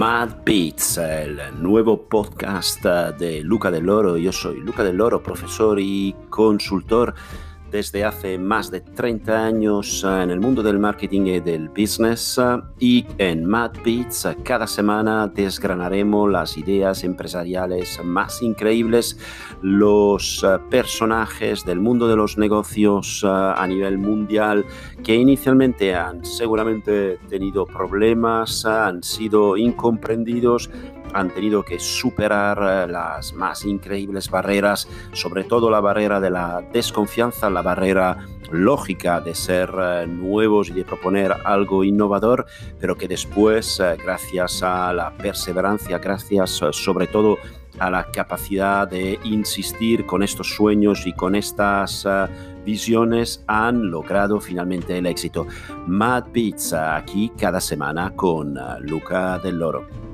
Mad 0.00 0.30
Beats, 0.46 0.96
el 0.96 1.38
nuevo 1.60 2.08
podcast 2.08 2.82
de 2.82 3.42
Luca 3.42 3.70
del 3.70 3.84
Loro. 3.84 4.16
Yo 4.16 4.32
soy 4.32 4.58
Luca 4.58 4.82
del 4.82 4.96
Loro, 4.96 5.22
profesor 5.22 5.78
y 5.78 6.16
consultor 6.30 7.14
desde 7.70 8.04
hace 8.04 8.38
más 8.38 8.70
de 8.70 8.80
30 8.80 9.44
años 9.44 10.04
eh, 10.04 10.22
en 10.22 10.30
el 10.30 10.40
mundo 10.40 10.62
del 10.62 10.78
marketing 10.78 11.22
y 11.26 11.40
del 11.40 11.68
business 11.68 12.38
eh, 12.38 12.60
y 12.78 13.06
en 13.18 13.46
Mad 13.46 13.72
Beats 13.84 14.24
eh, 14.24 14.36
cada 14.42 14.66
semana 14.66 15.28
desgranaremos 15.28 16.30
las 16.30 16.56
ideas 16.56 17.04
empresariales 17.04 17.98
más 18.04 18.42
increíbles, 18.42 19.18
los 19.62 20.44
personajes 20.70 21.64
del 21.64 21.80
mundo 21.80 22.08
de 22.08 22.16
los 22.16 22.38
negocios 22.38 23.24
a 23.24 23.66
nivel 23.66 23.98
mundial 23.98 24.64
que 25.04 25.14
inicialmente 25.14 25.94
han 25.94 26.24
seguramente 26.24 27.18
tenido 27.28 27.66
problemas, 27.66 28.64
han 28.64 29.02
sido 29.02 29.56
incomprendidos 29.56 30.70
han 31.14 31.30
tenido 31.30 31.62
que 31.62 31.78
superar 31.78 32.58
eh, 32.58 32.90
las 32.90 33.32
más 33.32 33.64
increíbles 33.64 34.30
barreras, 34.30 34.88
sobre 35.12 35.44
todo 35.44 35.70
la 35.70 35.80
barrera 35.80 36.20
de 36.20 36.30
la 36.30 36.62
desconfianza, 36.72 37.50
la 37.50 37.62
barrera 37.62 38.18
lógica 38.50 39.20
de 39.20 39.34
ser 39.34 39.70
eh, 39.80 40.06
nuevos 40.06 40.68
y 40.68 40.72
de 40.72 40.84
proponer 40.84 41.34
algo 41.44 41.84
innovador, 41.84 42.46
pero 42.78 42.96
que 42.96 43.08
después, 43.08 43.80
eh, 43.80 43.96
gracias 44.02 44.62
a 44.62 44.92
la 44.92 45.12
perseverancia, 45.12 45.98
gracias 45.98 46.60
sobre 46.72 47.06
todo 47.06 47.38
a 47.78 47.90
la 47.90 48.10
capacidad 48.10 48.88
de 48.88 49.18
insistir 49.24 50.04
con 50.04 50.22
estos 50.22 50.54
sueños 50.54 51.06
y 51.06 51.12
con 51.12 51.34
estas 51.34 52.06
visiones 52.64 53.42
han 53.46 53.90
logrado 53.90 54.40
finalmente 54.40 54.98
el 54.98 55.06
éxito. 55.06 55.46
Mad 55.86 56.24
Pizza 56.32 56.96
aquí 56.96 57.32
cada 57.38 57.60
semana 57.60 58.14
con 58.14 58.58
Luca 58.80 59.38
del 59.38 59.60
Loro. 59.60 60.09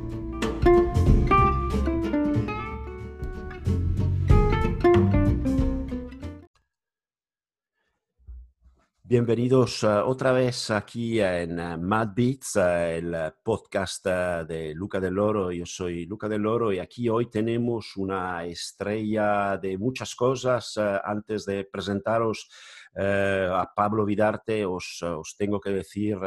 Bienvenidos 9.09 9.85
uh, 9.85 10.03
otra 10.05 10.33
vez 10.33 10.69
aquí 10.69 11.21
en 11.21 11.61
uh, 11.61 11.79
Mad 11.79 12.09
Beats, 12.13 12.57
uh, 12.57 12.91
el 12.91 13.15
podcast 13.41 14.05
de 14.05 14.75
Luca 14.75 14.99
del 14.99 15.15
Loro. 15.15 15.53
Yo 15.53 15.65
soy 15.65 16.07
Luca 16.07 16.29
del 16.29 16.43
Loro 16.43 16.73
y 16.73 16.81
aquí 16.81 17.09
hoy 17.09 17.31
tenemos 17.31 17.97
una 17.97 18.45
estrella 18.45 19.59
de 19.59 19.79
muchas 19.79 20.17
cosas. 20.17 20.77
antes 21.05 21.47
de 21.47 21.63
presentaros 21.71 22.51
a 22.97 23.71
Pablo 23.77 24.05
Vidarte, 24.05 24.67
os, 24.67 25.01
os 25.03 25.37
tengo 25.37 25.61
que 25.61 25.71
decir 25.71 26.19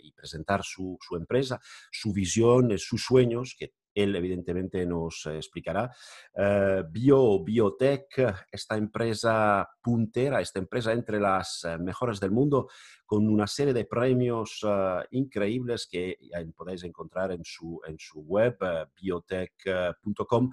y 0.00 0.12
presentar 0.12 0.62
su, 0.62 0.96
su, 1.00 1.16
empresa, 1.16 1.58
su 1.90 2.12
visión, 2.12 2.78
sus 2.78 3.02
sueños, 3.02 3.56
que 3.58 3.72
él 4.02 4.16
evidentemente 4.16 4.84
nos 4.86 5.26
eh, 5.26 5.36
explicará. 5.36 5.90
Eh, 6.34 6.82
Bio, 6.90 7.42
Biotech, 7.42 8.46
esta 8.50 8.76
empresa 8.76 9.68
puntera, 9.82 10.40
esta 10.40 10.58
empresa 10.58 10.92
entre 10.92 11.20
las 11.20 11.64
eh, 11.64 11.78
mejores 11.78 12.20
del 12.20 12.30
mundo, 12.30 12.68
con 13.06 13.28
una 13.28 13.46
serie 13.48 13.74
de 13.74 13.86
premios 13.86 14.64
increíbles 15.10 15.88
que 15.90 16.16
podéis 16.56 16.84
encontrar 16.84 17.32
en 17.32 17.42
su, 17.42 17.80
en 17.84 17.98
su 17.98 18.20
web, 18.20 18.56
biotech.com, 19.02 20.52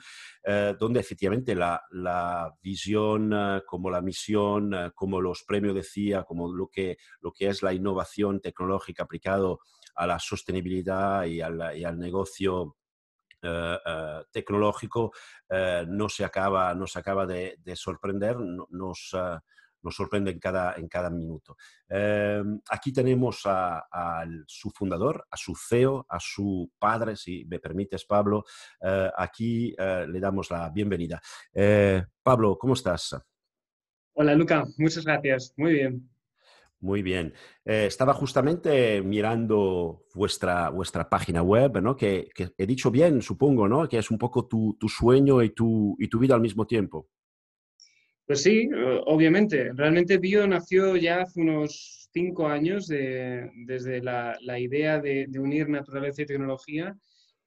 donde 0.79 0.99
efectivamente 0.99 1.53
la, 1.53 1.79
la 1.91 2.51
visión, 2.63 3.61
como 3.63 3.91
la 3.91 4.01
misión, 4.01 4.91
como 4.95 5.21
los 5.21 5.43
premios 5.43 5.75
decía, 5.75 6.23
como 6.23 6.51
lo 6.51 6.67
que, 6.67 6.97
lo 7.21 7.31
que 7.31 7.47
es 7.47 7.61
la 7.61 7.73
innovación 7.73 8.41
tecnológica 8.41 9.03
aplicado 9.03 9.59
a 9.97 10.07
la 10.07 10.19
sostenibilidad 10.19 11.25
y 11.25 11.41
al, 11.41 11.77
y 11.77 11.83
al 11.83 11.99
negocio 11.99 12.77
eh, 13.41 13.77
eh, 13.85 14.23
tecnológico 14.31 15.11
eh, 15.47 15.85
no 15.87 16.09
se 16.09 16.25
acaba, 16.25 16.73
no 16.73 16.87
se 16.87 16.99
acaba 16.99 17.25
de, 17.27 17.59
sorprender, 17.75 18.37
nos, 18.39 19.15
sorprende 19.89 20.31
en 20.31 20.39
cada, 20.39 20.73
en 20.75 20.87
cada 20.87 21.09
minuto. 21.09 21.55
aquí 22.69 22.91
tenemos 22.91 23.41
a, 23.45 24.25
su 24.45 24.69
fundador, 24.71 25.25
a 25.31 25.37
su 25.37 25.55
CEO, 25.55 26.05
a 26.09 26.19
su 26.19 26.69
padre, 26.77 27.15
si 27.15 27.45
me 27.45 27.59
permites, 27.59 28.03
Pablo. 28.05 28.43
aquí 29.15 29.73
le 29.77 30.19
damos 30.19 30.51
la 30.51 30.69
bienvenida. 30.69 31.21
Pablo, 32.21 32.57
¿cómo 32.57 32.73
estás? 32.73 33.15
Hola, 34.13 34.33
Luca. 34.33 34.65
Muchas 34.77 35.05
gracias. 35.05 35.53
Muy 35.55 35.73
bien. 35.73 36.16
Muy 36.79 37.01
bien. 37.01 37.33
Eh, 37.65 37.85
estaba 37.87 38.13
justamente 38.13 39.01
mirando 39.01 40.05
vuestra, 40.13 40.69
vuestra 40.69 41.09
página 41.09 41.41
web, 41.41 41.81
¿no? 41.81 41.95
Que, 41.95 42.29
he 42.57 42.65
dicho 42.67 42.91
bien, 42.91 43.21
supongo, 43.21 43.67
¿no? 43.67 43.87
Que 43.89 43.97
es 43.97 44.11
un 44.11 44.19
poco 44.19 44.47
tu, 44.47 44.77
sueño 44.87 45.41
y 45.41 45.49
tu, 45.49 45.95
y 45.99 46.07
tu 46.07 46.19
vida 46.19 46.35
al 46.35 46.41
mismo 46.41 46.67
tiempo. 46.67 47.09
Pues 48.27 48.43
sí, 48.43 48.69
obviamente. 49.05 49.71
Realmente 49.73 50.17
Bio 50.19 50.45
nació 50.47 50.95
ya 50.97 51.21
hace 51.21 51.41
unos 51.41 52.09
cinco 52.13 52.47
años 52.47 52.87
desde 52.87 54.01
la, 54.03 54.37
idea 54.59 54.99
de, 54.99 55.27
unir 55.39 55.69
naturaleza 55.69 56.21
y 56.21 56.25
tecnología 56.25 56.95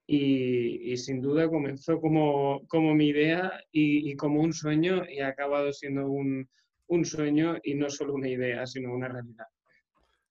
y, 0.07 0.97
sin 0.97 1.21
duda 1.21 1.49
comenzó 1.49 2.01
como, 2.01 2.67
como 2.67 2.95
mi 2.95 3.09
idea 3.09 3.53
y, 3.71 4.11
y, 4.11 4.17
como 4.17 4.41
un 4.41 4.53
sueño 4.53 5.05
y 5.09 5.21
ha 5.21 5.29
acabado 5.29 5.73
siendo 5.73 6.11
un, 6.11 6.49
un 6.91 7.05
sueño 7.05 7.57
y 7.63 7.75
no 7.75 7.89
solo 7.89 8.15
una 8.15 8.29
idea, 8.29 8.67
sino 8.67 8.93
una 8.93 9.09
realidad. 9.09 9.47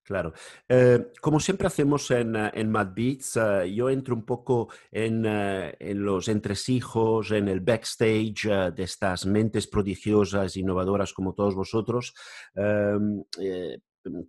Claro. 0.09 0.33
Eh, 0.67 1.11
como 1.21 1.39
siempre 1.39 1.67
hacemos 1.67 2.09
en, 2.09 2.35
eh, 2.35 2.49
en 2.55 2.71
Mad 2.71 2.93
Beats, 2.95 3.37
eh, 3.37 3.71
yo 3.71 3.91
entro 3.91 4.15
un 4.15 4.25
poco 4.25 4.69
en, 4.91 5.23
en, 5.23 6.03
los 6.03 6.27
entresijos, 6.29 7.29
en 7.29 7.47
el 7.47 7.59
backstage 7.59 8.73
de 8.75 8.83
estas 8.83 9.27
mentes 9.27 9.67
prodigiosas, 9.67 10.57
innovadoras 10.57 11.13
como 11.13 11.35
todos 11.35 11.53
vosotros, 11.53 12.15
em, 12.55 13.23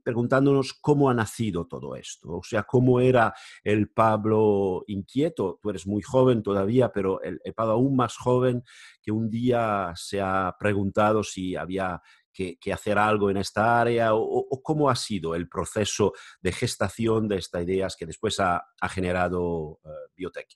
preguntándonos 0.05 0.75
cómo 0.75 1.09
ha 1.09 1.15
nacido 1.15 1.67
todo 1.67 1.97
esto, 1.97 2.29
o 2.39 2.43
sea, 2.43 2.65
cómo 2.65 3.01
era 3.01 3.33
el 3.65 3.89
Pablo 3.89 4.85
inquieto, 4.87 5.59
tú 5.63 5.71
eres 5.71 5.87
muy 5.87 6.03
joven 6.03 6.43
todavía, 6.43 6.93
pero 6.93 7.23
el, 7.23 7.41
el 7.43 7.55
Pablo 7.55 7.73
aún 7.73 7.97
más 7.97 8.19
joven 8.19 8.63
que 9.01 9.13
un 9.13 9.31
día 9.31 9.93
se 9.97 10.21
ha 10.21 10.55
preguntado 10.59 11.23
si 11.23 11.57
había 11.57 12.03
que, 12.33 12.73
hacer 12.73 12.99
algo 12.99 13.31
en 13.31 13.37
esta 13.37 13.81
área 13.81 14.15
o, 14.15 14.63
cómo 14.63 14.89
ha 14.89 14.97
sido 14.97 15.35
el 15.35 15.49
proceso 15.49 16.13
de 16.41 16.53
gestación 16.53 17.29
de 17.29 17.37
estas 17.37 17.65
ideas 17.65 17.97
que 17.97 18.07
después 18.07 18.39
ha, 18.41 18.63
generado 18.91 19.81
uh, 19.83 19.91
Biotech? 20.17 20.49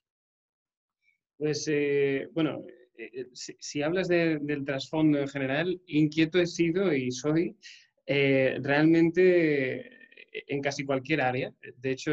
Pues 1.37 1.67
eh, 1.69 2.29
bueno, 2.33 2.63
eh, 2.97 3.27
si, 3.33 3.83
hablas 3.83 4.09
del 4.09 4.65
trasfondo 4.65 5.19
en 5.19 5.29
general, 5.29 5.81
inquieto 5.87 6.39
he 6.39 6.47
sido 6.47 6.93
y 6.95 7.11
soy 7.11 7.57
realmente 8.07 9.91
en 10.47 10.61
casi 10.61 10.85
cualquier 10.85 11.23
área. 11.23 11.53
De 11.77 11.91
hecho, 11.91 12.13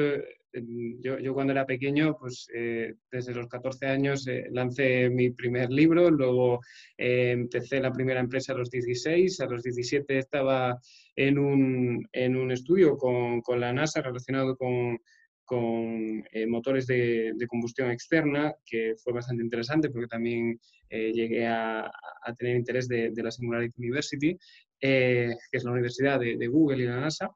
yo, 0.54 1.20
yo, 1.20 1.34
cuando 1.34 1.54
era 1.54 1.66
pequeño, 1.66 2.18
pues 2.20 2.48
eh, 2.54 2.96
desde 3.12 3.34
los 3.34 3.48
14 3.48 3.86
años 3.86 4.28
eh, 4.28 4.48
lancé 4.52 5.10
mi 5.10 5.32
primer 5.32 5.70
libro, 5.70 6.10
luego 6.10 6.60
eh, 6.98 7.32
empecé 7.32 7.80
la 7.80 7.92
primera 7.92 8.20
empresa 8.20 8.54
a 8.54 8.58
los 8.58 8.70
16, 8.70 9.40
a 9.40 9.46
los 9.46 9.64
17 9.64 10.18
estaba 10.18 10.80
en 11.16 11.38
un, 11.38 12.08
en 12.12 12.36
un 12.36 12.52
estudio 12.52 12.98
con, 12.98 13.42
con, 13.42 13.60
la 13.60 13.72
NASA 13.72 14.02
relacionado 14.02 14.58
con, 14.58 15.00
con 15.46 16.24
motores 16.48 16.88
de, 16.88 17.34
de, 17.36 17.48
combustión 17.48 17.92
externa, 17.92 18.54
que 18.66 18.96
fue 19.04 19.14
bastante 19.14 19.44
interesante 19.44 19.90
porque 19.90 20.08
también 20.08 20.60
llegué 20.90 21.46
a, 21.48 21.82
a, 21.86 22.36
tener 22.38 22.56
interés 22.56 22.88
de, 22.88 23.12
la 23.16 23.32
Singularity 23.32 23.76
University, 23.78 24.38
que 24.80 25.38
es 25.52 25.64
la 25.64 25.72
universidad 25.72 26.20
de 26.20 26.48
Google 26.48 26.84
y 26.84 26.88
la 26.88 27.02
NASA. 27.02 27.30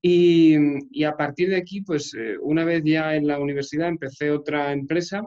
Y, 0.00 1.04
a 1.04 1.16
partir 1.16 1.50
de 1.50 1.56
aquí, 1.56 1.80
pues 1.80 2.14
eh, 2.14 2.36
una 2.40 2.64
vez 2.64 2.82
ya 2.84 3.16
en 3.16 3.26
la 3.26 3.40
universidad 3.40 3.88
empecé 3.88 4.30
otra 4.30 4.72
empresa 4.72 5.22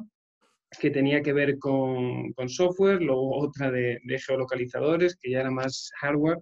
que 0.80 0.90
tenía 0.90 1.22
que 1.22 1.34
ver 1.34 1.60
con, 1.60 2.34
software, 2.48 3.02
luego 3.02 3.38
otra 3.38 3.70
de, 3.72 4.00
geolocalizadores, 4.26 5.18
que 5.18 5.32
ya 5.32 5.42
era 5.42 5.52
más 5.52 5.92
hardware, 6.00 6.38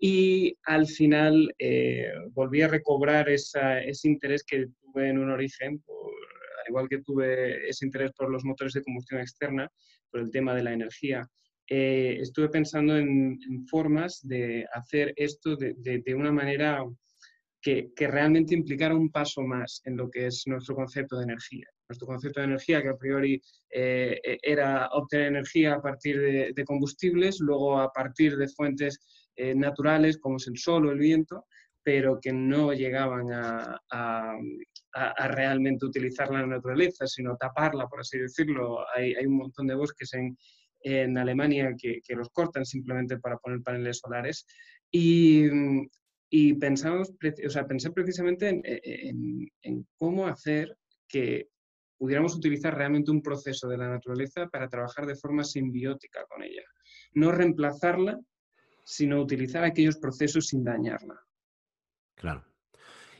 y 0.00 0.56
al 0.64 0.86
final 0.86 1.54
eh, 1.58 2.10
volví 2.32 2.62
a 2.62 2.68
recobrar 2.68 3.28
ese 3.28 3.84
interés 4.04 4.42
que 4.44 4.68
tuve 4.80 5.10
en 5.10 5.18
un 5.18 5.30
origen, 5.30 5.84
al 5.84 6.68
igual 6.68 6.88
que 6.88 7.02
tuve 7.02 7.68
ese 7.68 7.84
interés 7.84 8.12
por 8.12 8.30
los 8.30 8.44
motores 8.44 8.72
de 8.72 8.82
combustión 8.82 9.20
externa, 9.20 9.70
por 10.10 10.20
el 10.20 10.30
tema 10.30 10.54
de 10.54 10.62
la 10.62 10.72
energía. 10.72 11.28
Eh, 11.68 12.18
estuve 12.20 12.48
pensando 12.48 12.96
en, 12.96 13.38
formas 13.68 14.20
de 14.22 14.66
hacer 14.72 15.12
esto 15.16 15.56
de, 15.56 15.74
de 15.76 16.14
una 16.14 16.32
manera 16.32 16.84
que, 17.64 18.06
realmente 18.06 18.54
implicara 18.54 18.94
un 18.94 19.10
paso 19.10 19.40
más 19.40 19.80
en 19.86 19.96
lo 19.96 20.10
que 20.10 20.26
es 20.26 20.42
nuestro 20.46 20.74
concepto 20.74 21.16
de 21.16 21.24
energía. 21.24 21.66
Nuestro 21.88 22.06
concepto 22.06 22.40
de 22.40 22.46
energía, 22.46 22.82
que 22.82 22.90
a 22.90 22.96
priori 22.96 23.40
eh, 23.70 24.20
e, 24.22 24.38
era 24.42 24.88
obtener 24.92 25.28
energía 25.28 25.74
a 25.74 25.80
partir 25.80 26.52
de, 26.54 26.64
combustibles, 26.66 27.40
luego 27.40 27.80
a 27.80 27.90
partir 27.90 28.36
de 28.36 28.48
fuentes 28.48 29.00
eh, 29.34 29.54
naturales 29.54 30.18
como 30.18 30.36
es 30.36 30.46
el 30.46 30.58
sol 30.58 30.86
o 30.86 30.92
el 30.92 30.98
viento, 30.98 31.46
pero 31.82 32.18
que 32.20 32.32
no 32.32 32.74
llegaban 32.74 33.32
a, 33.32 33.80
a, 33.90 35.28
realmente 35.28 35.86
utilizar 35.86 36.30
la 36.30 36.46
naturaleza, 36.46 37.06
sino 37.06 37.36
taparla, 37.36 37.86
por 37.88 38.00
así 38.00 38.18
decirlo. 38.18 38.84
Hay, 38.94 39.14
un 39.26 39.36
montón 39.36 39.66
de 39.66 39.74
bosques 39.74 40.12
en, 40.14 40.36
Alemania 41.16 41.74
que, 41.78 42.14
los 42.14 42.28
cortan 42.28 42.66
simplemente 42.66 43.18
para 43.18 43.38
poner 43.38 43.62
paneles 43.62 44.00
solares. 44.00 44.46
Y, 44.90 45.48
pensamos, 46.54 47.12
o 47.46 47.50
sea, 47.50 47.66
pensé 47.66 47.90
precisamente 47.90 48.48
en, 48.48 49.86
cómo 49.96 50.26
hacer 50.26 50.76
que 51.08 51.48
pudiéramos 51.96 52.34
utilizar 52.34 52.76
realmente 52.76 53.10
un 53.10 53.22
proceso 53.22 53.68
de 53.68 53.78
la 53.78 53.88
naturaleza 53.88 54.48
para 54.48 54.68
trabajar 54.68 55.06
de 55.06 55.14
forma 55.14 55.44
simbiótica 55.44 56.24
con 56.28 56.42
ella. 56.42 56.62
No 57.12 57.30
reemplazarla, 57.30 58.18
sino 58.84 59.20
utilizar 59.20 59.64
aquellos 59.64 59.96
procesos 59.96 60.48
sin 60.48 60.64
dañarla. 60.64 61.14
Claro. 62.16 62.44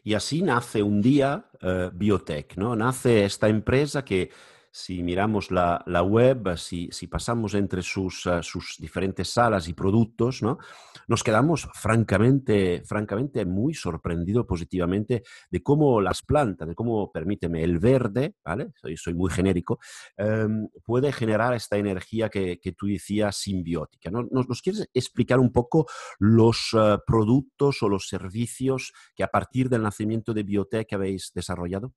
Y 0.02 0.14
así 0.14 0.42
nace 0.42 0.82
un 0.82 1.00
día 1.00 1.48
uh, 1.62 1.90
Biotech, 1.96 2.56
¿no? 2.56 2.76
Nace 2.76 3.24
esta 3.24 3.48
empresa 3.48 4.04
que 4.04 4.30
si 4.76 5.04
miramos 5.04 5.52
la, 5.52 6.02
web, 6.02 6.56
si, 6.56 6.88
pasamos 7.08 7.54
entre 7.54 7.80
sus, 7.80 8.26
eh, 8.26 8.40
sus, 8.42 8.74
diferentes 8.80 9.28
salas 9.28 9.68
y 9.68 9.72
productos, 9.72 10.42
¿no? 10.42 10.58
nos 11.06 11.22
quedamos 11.22 11.68
francamente, 11.74 12.82
francamente 12.84 13.44
muy 13.46 13.72
sorprendidos 13.72 14.46
positivamente 14.46 15.22
de 15.48 15.62
cómo 15.62 16.00
las 16.00 16.22
plantas, 16.22 16.66
de 16.66 16.74
cómo, 16.74 17.12
permíteme, 17.12 17.62
el 17.62 17.78
verde, 17.78 18.34
¿vale? 18.44 18.72
soy, 18.74 18.96
soy 18.96 19.14
muy 19.14 19.30
genérico, 19.30 19.78
em, 20.16 20.66
puede 20.84 21.12
generar 21.12 21.54
esta 21.54 21.76
energía 21.76 22.28
que, 22.28 22.58
tú 22.76 22.88
decías 22.88 23.36
simbiótica. 23.36 24.10
¿Nos, 24.10 24.26
¿Nos, 24.32 24.60
quieres 24.60 24.90
explicar 24.92 25.38
un 25.38 25.52
poco 25.52 25.86
los 26.18 26.70
eh, 26.76 26.98
productos 27.06 27.80
o 27.84 27.88
los 27.88 28.08
servicios 28.08 28.92
que 29.14 29.22
a 29.22 29.28
partir 29.28 29.68
del 29.68 29.82
nacimiento 29.82 30.34
de 30.34 30.42
Biotech 30.42 30.92
habéis 30.94 31.30
desarrollado? 31.32 31.94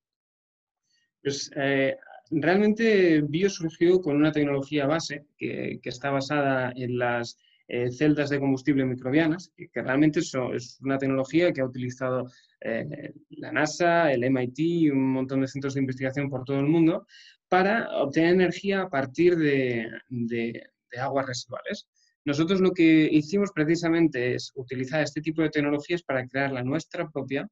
Pues 1.24 1.52
eh, 1.56 1.98
realmente 2.32 3.22
Bio 3.22 3.50
surgió 3.50 4.02
con 4.02 4.16
una 4.16 4.32
tecnología 4.32 4.86
base 4.86 5.26
que, 5.38 5.80
está 5.84 6.10
basada 6.12 6.72
en 6.76 6.98
las 6.98 7.38
eh, 7.68 7.92
celdas 7.92 8.30
de 8.30 8.40
combustible 8.40 8.86
microbianas, 8.86 9.52
que, 9.58 9.82
realmente 9.82 10.20
es 10.20 10.80
una 10.82 10.98
tecnología 10.98 11.52
que 11.52 11.62
ha 11.62 11.66
utilizado 11.66 12.30
eh, 12.62 13.14
la 13.30 13.52
NASA, 13.52 14.12
el 14.12 14.24
MIT 14.24 14.60
y 14.60 14.90
un 14.90 15.12
montón 15.14 15.42
de 15.42 15.48
centros 15.48 15.74
de 15.74 15.82
investigación 15.82 16.30
por 16.30 16.44
todo 16.44 16.60
el 16.60 16.68
mundo 16.68 17.06
para 17.50 17.90
obtener 17.98 18.34
energía 18.34 18.82
a 18.82 18.90
partir 18.90 19.36
de, 19.38 19.90
de 20.10 21.00
aguas 21.00 21.28
residuales. 21.28 21.88
Nosotros 22.26 22.60
lo 22.60 22.74
que 22.74 23.08
hicimos 23.10 23.52
precisamente 23.54 24.36
es 24.36 24.52
utilizar 24.56 25.02
este 25.02 25.22
tipo 25.22 25.42
de 25.42 25.50
tecnologías 25.50 26.04
para 26.04 26.28
crear 26.28 26.52
la 26.52 26.62
nuestra 26.62 27.10
propia 27.10 27.50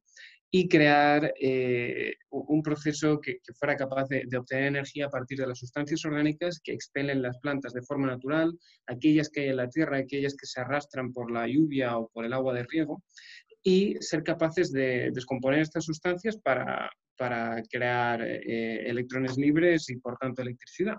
y 0.57 0.69
crear 0.69 1.33
eh, 1.37 2.13
un 2.29 2.63
proceso 2.63 3.19
que, 3.19 3.39
fuera 3.59 3.75
capaz 3.75 4.07
de, 4.07 4.25
obtener 4.37 4.67
energía 4.67 5.07
a 5.07 5.09
partir 5.09 5.37
de 5.37 5.47
las 5.47 5.59
sustancias 5.59 6.05
orgánicas 6.05 6.61
que 6.63 6.71
expelen 6.71 7.21
las 7.21 7.37
plantas 7.39 7.73
de 7.73 7.81
forma 7.81 8.07
natural, 8.07 8.57
aquellas 8.87 9.29
que 9.29 9.41
hay 9.41 9.49
en 9.49 9.57
la 9.57 9.67
tierra, 9.67 9.97
aquellas 9.97 10.33
que 10.33 10.45
se 10.45 10.61
arrastran 10.61 11.11
por 11.11 11.29
la 11.29 11.45
lluvia 11.45 11.97
o 11.97 12.07
por 12.07 12.23
el 12.23 12.31
agua 12.31 12.53
de 12.53 12.63
riego, 12.63 13.03
y 13.63 13.95
ser 13.99 14.23
capaces 14.23 14.71
de 14.71 15.11
descomponer 15.13 15.59
estas 15.59 15.83
sustancias 15.83 16.37
para, 16.37 16.89
para 17.17 17.61
crear 17.69 18.21
eh, 18.21 18.89
electrones 18.89 19.37
libres 19.37 19.89
y, 19.89 19.97
por 19.97 20.15
tanto, 20.15 20.41
electricidad. 20.41 20.95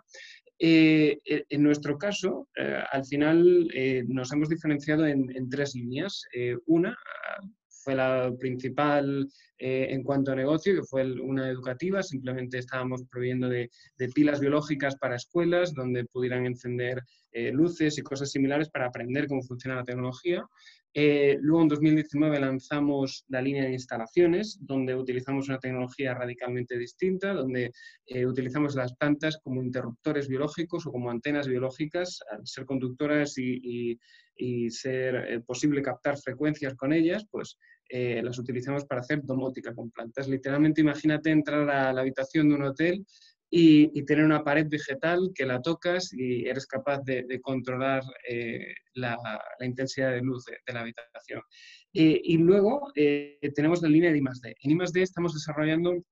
Eh, 0.59 1.19
en 1.25 1.63
nuestro 1.63 1.97
caso, 1.97 2.47
al 2.93 3.07
final 3.07 3.71
nos 4.09 4.33
hemos 4.33 4.51
diferenciado 4.51 5.07
en, 5.07 5.35
en 5.35 5.49
tres 5.49 5.75
líneas. 5.75 6.25
una, 6.67 6.95
fue 7.87 7.95
la 7.95 8.33
principal 8.41 9.29
eh, 9.59 9.87
en 9.91 10.03
cuanto 10.03 10.33
a 10.33 10.35
negocio, 10.35 10.75
que 10.75 10.83
fue 10.83 11.05
una 11.21 11.49
educativa. 11.49 12.03
Simplemente 12.03 12.59
estábamos 12.59 13.05
proveyendo 13.09 13.49
de, 13.49 13.71
pilas 14.13 14.41
biológicas 14.41 14.97
para 14.97 15.15
escuelas 15.15 15.73
donde 15.73 16.05
pudieran 16.05 16.47
encender 16.47 17.01
eh, 17.31 17.53
luces 17.53 17.97
y 17.97 18.03
cosas 18.03 18.33
similares 18.33 18.71
para 18.71 18.87
aprender 18.87 19.29
cómo 19.29 19.41
funciona 19.43 19.77
la 19.77 19.85
tecnología. 19.85 20.45
Eh, 20.93 21.37
luego, 21.41 21.63
en 21.63 21.69
2019, 21.69 22.41
lanzamos 22.41 23.25
la 23.29 23.41
línea 23.41 23.65
de 23.65 23.73
instalaciones, 23.73 24.59
donde 24.61 24.97
utilizamos 24.97 25.49
una 25.49 25.61
tecnología 25.61 26.13
radicalmente 26.15 26.77
distinta, 26.77 27.35
donde 27.35 27.71
utilizamos 28.27 28.75
las 28.75 28.95
plantas 28.97 29.39
como 29.43 29.63
interruptores 29.63 30.27
biológicos 30.27 30.87
o 30.87 30.91
como 30.91 31.11
antenas 31.11 31.47
biológicas, 31.47 32.19
al 32.33 32.47
ser 32.47 32.65
conductoras 32.65 33.37
y, 33.37 33.99
y 34.37 34.71
ser 34.71 35.43
posible 35.45 35.83
captar 35.83 36.19
frecuencias 36.19 36.75
con 36.75 36.93
ellas, 36.93 37.27
pues 37.31 37.59
eh, 37.89 38.21
las 38.23 38.39
utilizamos 38.39 38.85
para 38.85 39.01
hacer 39.01 39.23
domótica 39.23 39.75
con 39.75 39.91
plantas. 39.91 40.29
Literalmente 40.29 40.81
imagínate 40.81 41.31
entrar 41.31 41.69
a 41.71 41.93
la 41.93 42.01
habitación 42.01 42.49
de 42.49 42.55
un 42.55 42.63
hotel 42.63 43.07
y, 43.49 44.05
tener 44.05 44.25
una 44.25 44.43
pared 44.43 44.67
vegetal 44.69 45.31
que 45.35 45.47
la 45.47 45.63
tocas 45.63 46.13
y 46.13 46.47
eres 46.47 46.67
capaz 46.67 47.01
de, 47.05 47.41
controlar 47.41 48.03
eh, 48.29 48.75
la, 48.95 49.17
intensidad 49.61 50.11
de 50.11 50.21
luz 50.21 50.45
de, 50.45 50.73
la 50.73 50.81
habitación. 50.81 51.43
Eh, 51.95 52.21
y 52.25 52.39
luego 52.39 52.93
tenemos 53.55 53.83
la 53.83 53.89
línea 53.89 54.11
de 54.11 54.19
I+.D. 54.19 54.57
En 54.63 54.71
I+.D. 54.73 55.03
estamos 55.03 55.33
desarrollando 55.33 56.03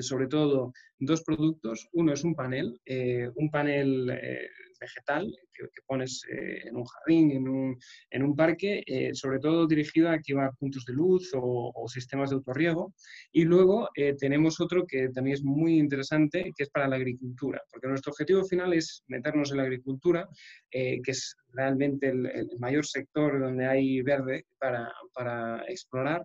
sobre 0.00 0.26
todo 0.26 0.72
dos 0.98 1.22
productos. 1.22 1.88
Uno 1.92 2.12
es 2.12 2.24
un 2.24 2.34
panel, 2.34 2.80
un 3.34 3.50
panel 3.50 4.10
vegetal 4.80 5.30
que, 5.52 5.66
pones 5.86 6.22
eh, 6.30 6.68
en 6.68 6.76
un 6.76 6.84
jardín, 6.84 7.30
en 7.32 7.48
un, 7.48 7.78
en 8.10 8.22
un 8.22 8.36
parque, 8.36 8.82
eh, 8.86 9.14
sobre 9.14 9.38
todo 9.38 9.66
dirigido 9.66 10.08
a 10.08 10.12
activar 10.12 10.54
puntos 10.58 10.84
de 10.84 10.92
luz 10.92 11.30
o, 11.34 11.72
sistemas 11.88 12.30
de 12.30 12.36
autorriego. 12.36 12.94
Y 13.32 13.44
luego 13.44 13.88
eh, 13.96 14.14
tenemos 14.18 14.60
otro 14.60 14.86
que 14.86 15.08
también 15.08 15.34
es 15.34 15.42
muy 15.42 15.78
interesante, 15.78 16.52
que 16.56 16.64
es 16.64 16.70
para 16.70 16.88
la 16.88 16.96
agricultura, 16.96 17.62
porque 17.70 17.88
nuestro 17.88 18.12
objetivo 18.12 18.44
final 18.44 18.72
es 18.72 19.04
meternos 19.08 19.50
en 19.50 19.56
la 19.58 19.62
agricultura, 19.64 20.28
que 20.70 21.00
es 21.06 21.34
realmente 21.52 22.08
el, 22.08 22.26
el, 22.26 22.48
mayor 22.58 22.84
sector 22.84 23.40
donde 23.40 23.66
hay 23.66 24.02
verde 24.02 24.44
para, 24.58 24.92
para 25.14 25.64
explorar. 25.68 26.24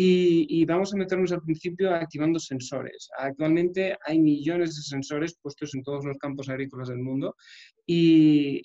Y, 0.00 0.64
vamos 0.64 0.94
a 0.94 0.96
meternos 0.96 1.32
al 1.32 1.42
principio 1.42 1.92
activando 1.92 2.38
sensores. 2.38 3.08
Actualmente 3.18 3.96
hay 4.06 4.20
millones 4.20 4.76
de 4.76 4.82
sensores 4.82 5.36
puestos 5.42 5.74
en 5.74 5.82
todos 5.82 6.04
los 6.04 6.16
campos 6.18 6.48
agrícolas 6.48 6.86
del 6.86 6.98
mundo 6.98 7.34
y, 7.84 8.62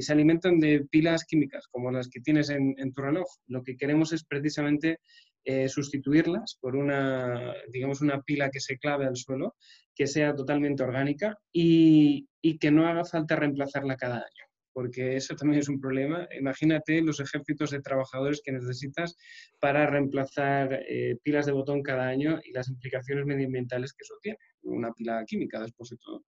se 0.00 0.10
alimentan 0.10 0.58
de 0.58 0.86
pilas 0.90 1.26
químicas 1.26 1.66
como 1.70 1.90
las 1.90 2.08
que 2.08 2.20
tienes 2.20 2.48
en, 2.48 2.74
tu 2.94 3.02
reloj. 3.02 3.26
Lo 3.46 3.62
que 3.62 3.76
queremos 3.76 4.14
es 4.14 4.24
precisamente 4.24 5.00
eh, 5.44 5.68
sustituirlas 5.68 6.56
por 6.58 6.76
una, 6.76 7.52
digamos, 7.70 8.00
una 8.00 8.22
pila 8.22 8.48
que 8.50 8.60
se 8.60 8.78
clave 8.78 9.04
al 9.04 9.16
suelo, 9.16 9.54
que 9.94 10.06
sea 10.06 10.34
totalmente 10.34 10.82
orgánica 10.82 11.36
y 11.52 12.26
que 12.58 12.70
no 12.70 12.88
haga 12.88 13.04
falta 13.04 13.36
reemplazarla 13.36 13.98
cada 13.98 14.16
año 14.16 14.47
porque 14.78 15.16
eso 15.16 15.34
también 15.34 15.58
es 15.58 15.68
un 15.68 15.80
problema. 15.80 16.28
Imagínate 16.38 17.02
los 17.02 17.18
ejércitos 17.18 17.72
de 17.72 17.80
trabajadores 17.80 18.40
que 18.44 18.52
necesitas 18.52 19.16
para 19.58 19.84
reemplazar 19.86 20.72
eh, 20.88 21.16
pilas 21.20 21.46
de 21.46 21.52
botón 21.52 21.82
cada 21.82 22.06
año 22.06 22.38
y 22.44 22.52
las 22.52 22.68
implicaciones 22.68 23.26
medioambientales 23.26 23.92
que 23.92 24.04
eso 24.04 24.14
tiene, 24.22 24.38
una 24.62 24.92
pila 24.92 25.24
química 25.26 25.58
después 25.58 25.90
de 25.90 25.96
todo. 25.96 26.22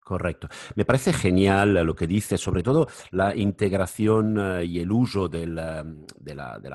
Correcto. 0.00 0.48
Me 0.74 0.84
parece 0.84 1.12
genial 1.12 1.74
lo 1.74 1.94
que 1.94 2.08
dice, 2.08 2.38
sobre 2.38 2.64
todo 2.64 2.88
la 3.12 3.36
integración 3.36 4.36
eh, 4.36 4.64
y 4.64 4.80
el 4.80 4.90
uso 4.90 5.28
de 5.28 5.46
la, 5.46 5.84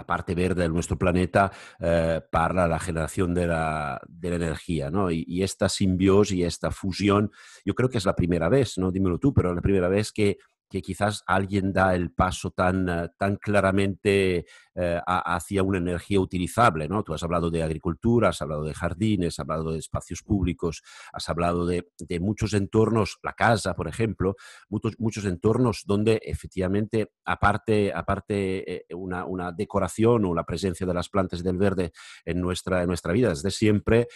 parte 0.07 0.33
verde 0.33 0.61
de 0.61 0.69
nuestro 0.69 0.97
planeta 0.97 1.51
eh, 1.77 2.21
para 2.31 2.69
la 2.69 2.79
generación 2.79 3.33
de 3.33 3.47
la, 3.47 3.99
energía, 4.21 4.89
¿no? 4.89 5.11
Y, 5.11 5.43
esta 5.43 5.67
simbiosis 5.67 6.37
y 6.37 6.43
esta 6.45 6.71
fusión, 6.71 7.29
yo 7.65 7.73
creo 7.75 7.89
que 7.89 7.97
es 7.97 8.05
la 8.05 8.15
primera 8.15 8.47
vez, 8.47 8.77
¿no? 8.77 8.93
Dímelo 8.93 9.19
tú, 9.19 9.33
pero 9.33 9.53
la 9.53 9.61
primera 9.61 9.89
vez 9.89 10.13
que 10.13 10.37
que 10.69 10.81
quizás 10.81 11.23
alguien 11.27 11.73
da 11.73 11.95
el 11.95 12.11
paso 12.11 12.51
tan, 12.51 12.89
eh, 12.89 13.09
tan 13.17 13.37
claramente 13.37 14.45
eh, 14.79 14.99
hacia 15.05 15.63
una 15.63 15.79
energía 15.79 16.19
utilizable. 16.19 16.87
¿no? 16.87 17.03
Tú 17.03 17.13
has 17.13 17.23
hablado 17.23 17.49
de 17.49 17.63
agricultura, 17.63 18.29
has 18.29 18.41
hablado 18.41 18.63
de 18.63 18.73
jardines, 18.73 19.35
has 19.35 19.39
hablado 19.39 19.71
de 19.71 19.79
espacios 19.79 20.23
públicos, 20.23 20.83
has 21.11 21.27
hablado 21.29 21.65
de, 21.65 21.83
muchos 22.19 22.53
entornos, 22.53 23.19
la 23.23 23.33
casa, 23.33 23.75
por 23.75 23.87
ejemplo, 23.87 24.35
muchos, 24.69 24.93
muchos 24.97 25.25
entornos 25.25 25.83
donde 25.85 26.19
efectivamente, 26.23 27.11
aparte, 27.25 27.93
aparte 27.93 28.75
eh, 28.75 28.85
una, 28.95 29.25
una, 29.25 29.51
decoración 29.51 30.25
o 30.25 30.33
la 30.33 30.43
presencia 30.43 30.85
de 30.85 30.93
las 30.93 31.09
plantas 31.09 31.43
del 31.43 31.57
verde 31.57 31.91
en 32.25 32.41
nuestra, 32.41 32.81
en 32.81 32.87
nuestra 32.87 33.13
vida, 33.13 33.29
desde 33.29 33.51
siempre 33.51 34.07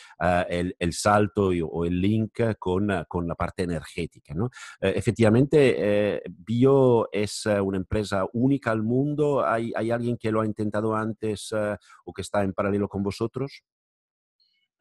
el, 0.50 0.76
el, 0.78 0.94
salto 0.94 1.50
o 1.50 1.86
el 1.86 2.02
link 2.02 2.40
con, 2.60 2.90
con 3.08 3.28
la 3.28 3.36
parte 3.36 3.64
energética. 3.64 4.34
¿no? 4.34 4.50
efectivamente, 4.80 6.22
Bio 6.30 7.10
es 7.12 7.46
eh, 7.46 7.60
una 7.60 7.78
empresa 7.78 8.26
única 8.34 8.72
al 8.72 8.84
mundo? 8.84 9.46
¿Hay, 9.46 9.72
alguien 9.92 10.18
que 10.18 10.32
lo 10.32 10.42
ha 10.42 10.46
intentado 10.52 10.96
antes 10.96 11.52
eh, 11.52 11.76
o 12.06 12.14
que 12.14 12.22
está 12.22 12.44
en 12.44 12.54
paralelo 12.54 12.88
con 12.88 13.02
vosotros? 13.02 13.64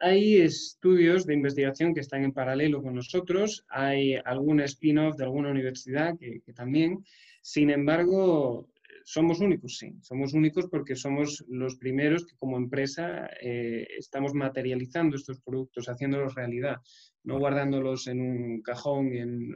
Hay 0.02 0.40
estudios 0.40 1.26
de 1.26 1.34
investigación 1.34 1.92
que 1.92 2.00
están 2.00 2.24
en 2.24 2.32
paralelo 2.32 2.82
con 2.82 2.94
nosotros, 2.94 3.66
hay 3.68 4.14
algún 4.24 4.60
spin-off 4.60 5.16
de 5.16 5.24
alguna 5.24 5.50
universidad 5.50 6.16
que, 6.18 6.52
también, 6.54 7.04
sin 7.42 7.68
embargo, 7.68 8.70
somos 9.04 9.40
únicos, 9.40 9.76
sí, 9.76 9.94
somos 10.00 10.32
únicos 10.32 10.68
porque 10.70 10.96
somos 10.96 11.44
los 11.48 11.76
primeros 11.76 12.24
que 12.24 12.34
como 12.38 12.56
empresa 12.56 13.28
eh, 13.42 13.86
estamos 13.98 14.32
materializando 14.32 15.16
estos 15.16 15.38
productos, 15.42 15.90
haciéndolos 15.90 16.34
realidad, 16.34 16.76
no 17.24 17.38
guardándolos 17.38 18.06
en 18.06 18.22
un 18.22 18.62
cajón, 18.62 19.12
en, 19.12 19.54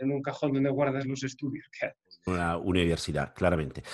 en 0.00 0.10
un 0.10 0.22
cajón 0.22 0.54
donde 0.54 0.70
guardas 0.70 1.06
los 1.06 1.22
estudios. 1.22 1.68
Una 2.26 2.56
universidad, 2.56 3.32
claramente. 3.32 3.84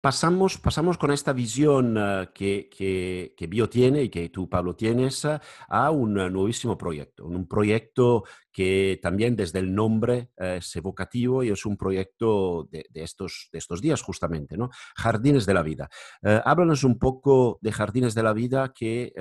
Pasamos, 0.00 0.58
pasamos 0.58 0.96
con 0.96 1.10
esta 1.10 1.32
visión 1.32 1.98
uh, 1.98 2.26
que, 2.32 2.70
que, 2.70 3.46
Bio 3.48 3.68
tiene 3.68 4.04
y 4.04 4.08
que 4.08 4.28
tú, 4.28 4.48
Pablo, 4.48 4.76
tienes 4.76 5.24
uh, 5.24 5.40
a 5.68 5.90
un 5.90 6.14
nuevísimo 6.14 6.78
proyecto. 6.78 7.26
Un 7.26 7.48
proyecto 7.48 8.22
que 8.52 9.00
también 9.02 9.34
desde 9.34 9.58
el 9.58 9.74
nombre 9.74 10.30
es 10.36 10.76
evocativo 10.76 11.42
y 11.42 11.50
es 11.50 11.66
un 11.66 11.76
proyecto 11.76 12.68
de, 12.70 12.86
de, 12.90 13.02
estos, 13.02 13.48
de 13.50 13.58
estos 13.58 13.80
días 13.80 14.00
justamente, 14.00 14.56
¿no? 14.56 14.70
Jardines 14.96 15.46
de 15.46 15.54
la 15.54 15.62
Vida. 15.62 15.88
háblanos 16.22 16.84
un 16.84 16.98
poco 16.98 17.58
de 17.60 17.72
Jardines 17.72 18.14
de 18.14 18.22
la 18.22 18.32
Vida 18.32 18.72
que 18.72 19.12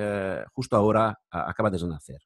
justo 0.53 0.75
ahora 0.75 1.19
acaba 1.29 1.69
de 1.69 1.87
nacer. 1.87 2.21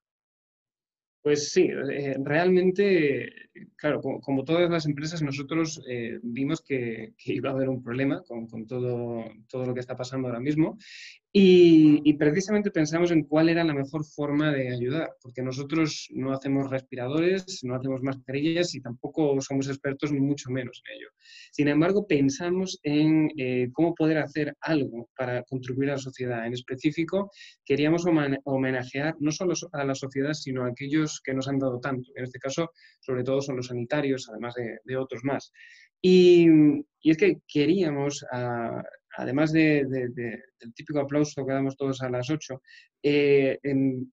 Pues 1.22 1.52
sí, 1.52 1.70
eh, 1.70 2.16
realmente, 2.24 3.32
claro, 3.76 4.02
como, 4.02 4.44
todas 4.44 4.70
las 4.72 4.88
empresas, 4.88 5.22
nosotros 5.22 5.80
eh, 5.88 6.20
vimos 6.24 6.62
que, 6.62 7.14
iba 7.26 7.52
a 7.52 7.54
haber 7.54 7.70
un 7.70 7.84
problema 7.84 8.24
con, 8.24 8.48
con, 8.48 8.66
todo, 8.66 9.26
todo 9.48 9.66
lo 9.66 9.74
que 9.76 9.82
está 9.82 9.96
pasando 9.96 10.28
ahora 10.28 10.40
mismo 10.40 10.80
y, 11.34 12.14
precisamente 12.16 12.72
pensamos 12.72 13.10
en 13.12 13.24
cuál 13.24 13.48
era 13.48 13.64
la 13.64 13.74
mejor 13.74 14.04
forma 14.04 14.52
de 14.52 14.74
ayudar, 14.74 15.16
porque 15.22 15.42
nosotros 15.42 16.10
no 16.12 16.34
hacemos 16.34 16.70
respiradores, 16.70 17.64
no 17.64 17.76
hacemos 17.76 18.02
mascarillas 18.02 18.76
y 18.76 18.82
tampoco 18.82 19.40
somos 19.40 19.70
expertos 19.70 20.12
ni 20.12 20.20
mucho 20.20 20.50
menos 20.50 20.82
en 20.86 20.98
ello. 20.98 21.08
Sin 21.52 21.70
embargo, 21.70 22.06
pensamos 22.06 22.80
en 22.84 23.30
eh, 23.38 23.70
cómo 23.72 23.96
poder 23.96 24.18
hacer 24.18 24.58
algo 24.60 25.10
para 25.16 25.44
contribuir 25.44 25.92
a 25.92 25.94
la 25.94 26.00
sociedad. 26.00 26.46
En 26.46 26.52
específico, 26.52 27.32
queríamos 27.64 28.06
homenajear 28.44 29.16
no 29.20 29.32
solo 29.32 29.54
a 29.72 29.86
la 29.86 29.96
sociedad, 29.96 30.34
sino 30.34 30.66
a 30.66 30.68
aquellos 30.68 31.22
que 31.24 31.34
nos 31.34 31.48
han 31.48 31.60
dado 31.60 31.80
tanto. 31.80 32.12
En 32.16 32.26
este 32.26 32.40
caso, 32.40 32.72
sobre 33.00 33.24
todo 33.24 33.42
son 33.42 33.56
los 33.56 33.68
sanitarios, 33.68 34.28
además 34.30 34.54
de, 34.56 34.98
otros 34.98 35.24
más. 35.24 35.54
Y, 36.02 36.46
y, 37.02 37.12
es 37.12 37.16
que 37.16 37.38
queríamos... 37.48 38.26
a 38.34 38.84
además 39.18 39.52
del 39.52 39.88
típico 40.76 41.00
aplauso 41.00 41.46
que 41.46 41.54
damos 41.54 41.76
todos 41.76 42.02
a 42.02 42.10
las 42.10 42.30
8, 42.30 42.62
eh, 43.04 43.60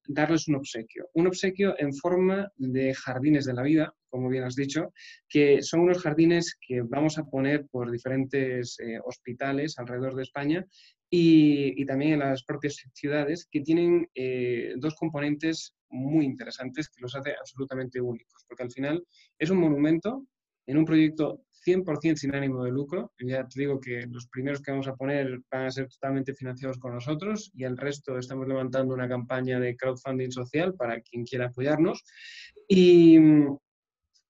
darles 0.07 0.49
un 0.49 0.57
obsequio. 0.57 1.09
Un 1.15 1.27
obsequio 1.27 1.75
en 1.79 1.95
forma 1.95 2.51
de 2.57 2.95
jardines 2.95 3.45
de 3.45 3.55
la 3.55 3.63
vida, 3.63 3.95
como 4.09 4.29
bien 4.29 4.45
has 4.45 4.55
dicho, 4.55 4.93
que 5.29 5.63
son 5.63 5.81
unos 5.81 6.03
jardines 6.03 6.57
que 6.61 6.83
vamos 6.83 7.19
a 7.19 7.25
poner 7.25 7.67
por 7.67 7.91
diferentes 7.91 8.79
eh, 8.81 8.99
hospitales 9.05 9.79
alrededor 9.79 10.15
de 10.15 10.23
España 10.23 10.67
y, 11.11 11.85
también 11.87 12.15
en 12.15 12.19
las 12.21 12.45
propias 12.45 12.77
ciudades, 12.93 13.47
que 13.51 13.61
tienen 13.61 14.09
eh, 14.15 14.75
dos 14.77 14.95
componentes 14.95 15.75
muy 15.91 16.27
interesantes 16.27 16.89
que 16.89 17.01
los 17.01 17.15
hace 17.15 17.35
absolutamente 17.39 18.01
únicos, 18.01 18.45
porque 18.47 18.65
al 18.65 18.71
final 18.71 19.03
es 19.39 19.51
un 19.51 19.59
monumento 19.59 20.27
en 20.67 20.77
un 20.77 20.85
proyecto 20.85 21.47
100% 21.65 22.17
sin 22.17 22.35
ánimo 22.35 22.65
de 22.65 22.71
lucro. 22.71 23.13
Ya 23.19 23.47
te 23.47 23.61
digo 23.61 23.81
que 23.81 24.07
los 24.11 24.27
primeros 24.29 24.61
que 24.61 24.71
vamos 24.71 24.89
a 24.89 24.97
poner 24.97 25.41
van 25.51 25.67
a 25.67 25.71
ser 25.71 25.89
totalmente 25.89 26.35
financiados 26.35 26.79
con 26.79 26.95
nosotros 26.95 27.51
y 27.55 27.65
el 27.65 27.77
resto 27.77 28.19
estamos 28.19 28.49
levantando 28.49 28.95
una 28.95 29.09
campaña 29.09 29.61
de 29.61 29.77
crowdfunding 29.77 30.31
social 30.31 30.75
para 30.75 31.01
quien 31.01 31.25
quiera 31.25 31.47
apoyarnos. 31.47 32.05
Y, 32.69 33.19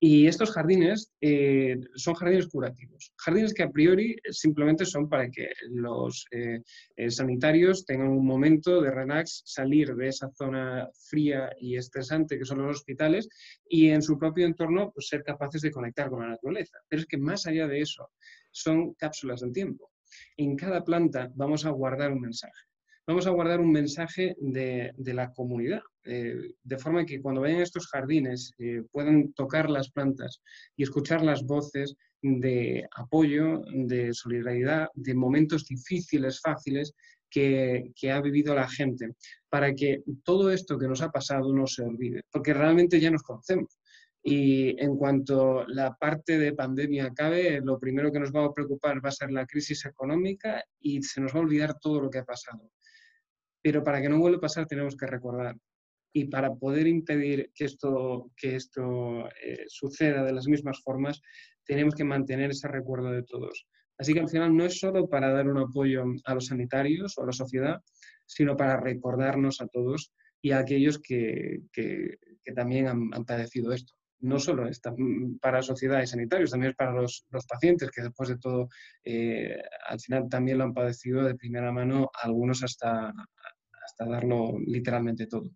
y 0.00 0.28
estos 0.28 0.52
jardines 0.52 1.12
eh, 1.20 1.76
son 1.94 2.14
jardines 2.14 2.46
curativos, 2.46 3.12
jardines 3.16 3.52
que 3.52 3.64
a 3.64 3.70
priori 3.70 4.16
simplemente 4.30 4.84
son 4.84 5.08
para 5.08 5.28
que 5.28 5.48
los 5.70 6.26
eh, 6.30 6.62
eh, 6.96 7.10
sanitarios 7.10 7.84
tengan 7.84 8.08
un 8.08 8.24
momento 8.24 8.80
de 8.80 8.92
relax, 8.92 9.42
salir 9.44 9.94
de 9.96 10.08
esa 10.08 10.30
zona 10.30 10.88
fría 11.08 11.50
y 11.60 11.76
estresante 11.76 12.38
que 12.38 12.44
son 12.44 12.58
los 12.58 12.76
hospitales 12.76 13.28
y 13.68 13.88
en 13.88 14.02
su 14.02 14.18
propio 14.18 14.46
entorno 14.46 14.92
pues, 14.92 15.08
ser 15.08 15.24
capaces 15.24 15.62
de 15.62 15.72
conectar 15.72 16.08
con 16.10 16.20
la 16.20 16.28
naturaleza. 16.28 16.78
Pero 16.88 17.02
es 17.02 17.06
que 17.06 17.18
más 17.18 17.46
allá 17.46 17.66
de 17.66 17.80
eso, 17.80 18.10
son 18.52 18.94
cápsulas 18.94 19.40
del 19.40 19.52
tiempo. 19.52 19.90
En 20.36 20.56
cada 20.56 20.84
planta 20.84 21.30
vamos 21.34 21.66
a 21.66 21.70
guardar 21.70 22.12
un 22.12 22.20
mensaje 22.20 22.68
vamos 23.08 23.26
a 23.26 23.30
guardar 23.30 23.58
un 23.58 23.72
mensaje 23.72 24.36
de, 24.38 24.92
la 24.98 25.32
comunidad, 25.32 25.80
eh, 26.04 26.52
de 26.62 26.78
forma 26.78 27.06
que 27.06 27.22
cuando 27.22 27.40
vayan 27.40 27.60
a 27.60 27.62
estos 27.62 27.86
jardines 27.86 28.52
eh, 28.58 28.82
puedan 28.92 29.32
tocar 29.32 29.70
las 29.70 29.90
plantas 29.90 30.42
y 30.76 30.82
escuchar 30.82 31.22
las 31.22 31.42
voces 31.42 31.94
de 32.20 32.86
apoyo, 32.94 33.62
de 33.72 34.12
solidaridad, 34.12 34.88
de 34.92 35.14
momentos 35.14 35.64
difíciles, 35.64 36.40
fáciles 36.42 36.92
que, 37.30 37.92
que, 37.96 38.12
ha 38.12 38.20
vivido 38.20 38.54
la 38.54 38.68
gente, 38.68 39.14
para 39.48 39.72
que 39.74 40.02
todo 40.22 40.50
esto 40.50 40.78
que 40.78 40.88
nos 40.88 41.00
ha 41.00 41.10
pasado 41.10 41.54
no 41.54 41.66
se 41.66 41.84
olvide, 41.84 42.24
porque 42.30 42.52
realmente 42.52 43.00
ya 43.00 43.10
nos 43.10 43.22
conocemos. 43.22 43.78
Y 44.22 44.78
en 44.82 44.96
cuanto 44.96 45.64
la 45.66 45.94
parte 45.94 46.38
de 46.38 46.52
pandemia 46.52 47.06
acabe, 47.06 47.62
lo 47.62 47.78
primero 47.78 48.12
que 48.12 48.20
nos 48.20 48.32
va 48.32 48.44
a 48.44 48.52
preocupar 48.52 49.02
va 49.02 49.08
a 49.08 49.12
ser 49.12 49.30
la 49.30 49.46
crisis 49.46 49.86
económica 49.86 50.62
y 50.78 51.02
se 51.02 51.22
nos 51.22 51.34
va 51.34 51.38
a 51.38 51.42
olvidar 51.42 51.78
todo 51.80 52.02
lo 52.02 52.10
que 52.10 52.18
ha 52.18 52.24
pasado. 52.24 52.70
Pero 53.62 53.82
para 53.82 54.00
que 54.00 54.08
no 54.08 54.18
vuelva 54.18 54.38
a 54.38 54.42
pasar 54.42 54.66
tenemos 54.66 54.96
que 54.96 55.06
recordar. 55.06 55.56
Y 56.12 56.24
para 56.26 56.54
poder 56.54 56.86
impedir 56.86 57.50
que 57.54 57.64
esto, 57.64 58.30
que 58.36 58.56
esto 58.56 59.28
eh, 59.42 59.64
suceda 59.66 60.24
de 60.24 60.32
las 60.32 60.46
mismas 60.46 60.80
formas, 60.82 61.20
tenemos 61.64 61.94
que 61.94 62.04
mantener 62.04 62.50
ese 62.50 62.68
recuerdo 62.68 63.10
de 63.10 63.22
todos. 63.22 63.66
Así 63.98 64.14
que 64.14 64.20
al 64.20 64.28
final 64.28 64.56
no 64.56 64.64
es 64.64 64.78
solo 64.78 65.08
para 65.08 65.32
dar 65.32 65.48
un 65.48 65.58
apoyo 65.58 66.04
a 66.24 66.34
los 66.34 66.46
sanitarios 66.46 67.18
o 67.18 67.22
a 67.22 67.26
la 67.26 67.32
sociedad, 67.32 67.82
sino 68.24 68.56
para 68.56 68.78
recordarnos 68.78 69.60
a 69.60 69.66
todos 69.66 70.12
y 70.40 70.52
a 70.52 70.58
aquellos 70.58 71.00
que, 71.00 71.62
que, 71.72 72.16
también 72.54 72.86
han, 72.86 73.10
han, 73.12 73.24
padecido 73.24 73.72
esto. 73.72 73.92
No 74.20 74.38
solo 74.38 74.66
es 74.68 74.80
para 75.40 75.62
sociedades 75.62 76.10
sanitarios, 76.10 76.50
también 76.50 76.70
es 76.70 76.76
para 76.76 76.92
los, 76.92 77.26
los 77.30 77.46
pacientes 77.46 77.90
que 77.90 78.02
después 78.02 78.28
de 78.28 78.38
todo 78.38 78.68
eh, 79.04 79.60
al 79.86 80.00
final 80.00 80.28
también 80.28 80.58
lo 80.58 80.64
han 80.64 80.74
padecido 80.74 81.22
de 81.24 81.34
primera 81.34 81.70
mano, 81.72 82.10
algunos 82.22 82.62
hasta, 82.62 83.12
hasta 83.88 84.04
darlo 84.04 84.58
literalmente 84.58 85.26
todo. 85.26 85.50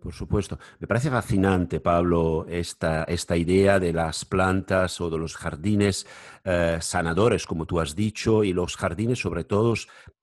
Por 0.00 0.12
supuesto. 0.12 0.58
Me 0.78 0.86
parece 0.86 1.08
fascinante, 1.08 1.80
Pablo, 1.80 2.46
esta, 2.48 3.04
esta 3.04 3.36
idea 3.36 3.78
de 3.80 3.92
las 3.92 4.24
plantas 4.24 5.00
o 5.00 5.08
de 5.08 5.18
los 5.18 5.36
jardines 5.36 6.06
eh, 6.44 6.78
sanadores, 6.80 7.46
como 7.46 7.64
tú 7.64 7.80
has 7.80 7.96
dicho, 7.96 8.44
y 8.44 8.52
los 8.52 8.76
jardines 8.76 9.20
sobre 9.20 9.44
todo 9.44 9.74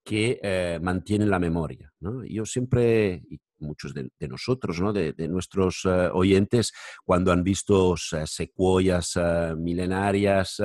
que 0.03 0.39
eh, 0.43 0.79
mantienen 0.81 1.29
la 1.29 1.39
memoria. 1.39 1.91
Yo 2.27 2.45
siempre, 2.45 3.23
muchos 3.59 3.93
de, 3.93 4.09
nosotros, 4.27 4.81
¿no? 4.81 4.91
de, 4.91 5.13
nuestros 5.29 5.85
eh, 5.85 6.09
oyentes, 6.11 6.73
cuando 7.05 7.31
han 7.31 7.43
visto 7.43 7.95
secuoyas 7.95 9.13
eh, 9.15 9.55
milenarias, 9.57 10.61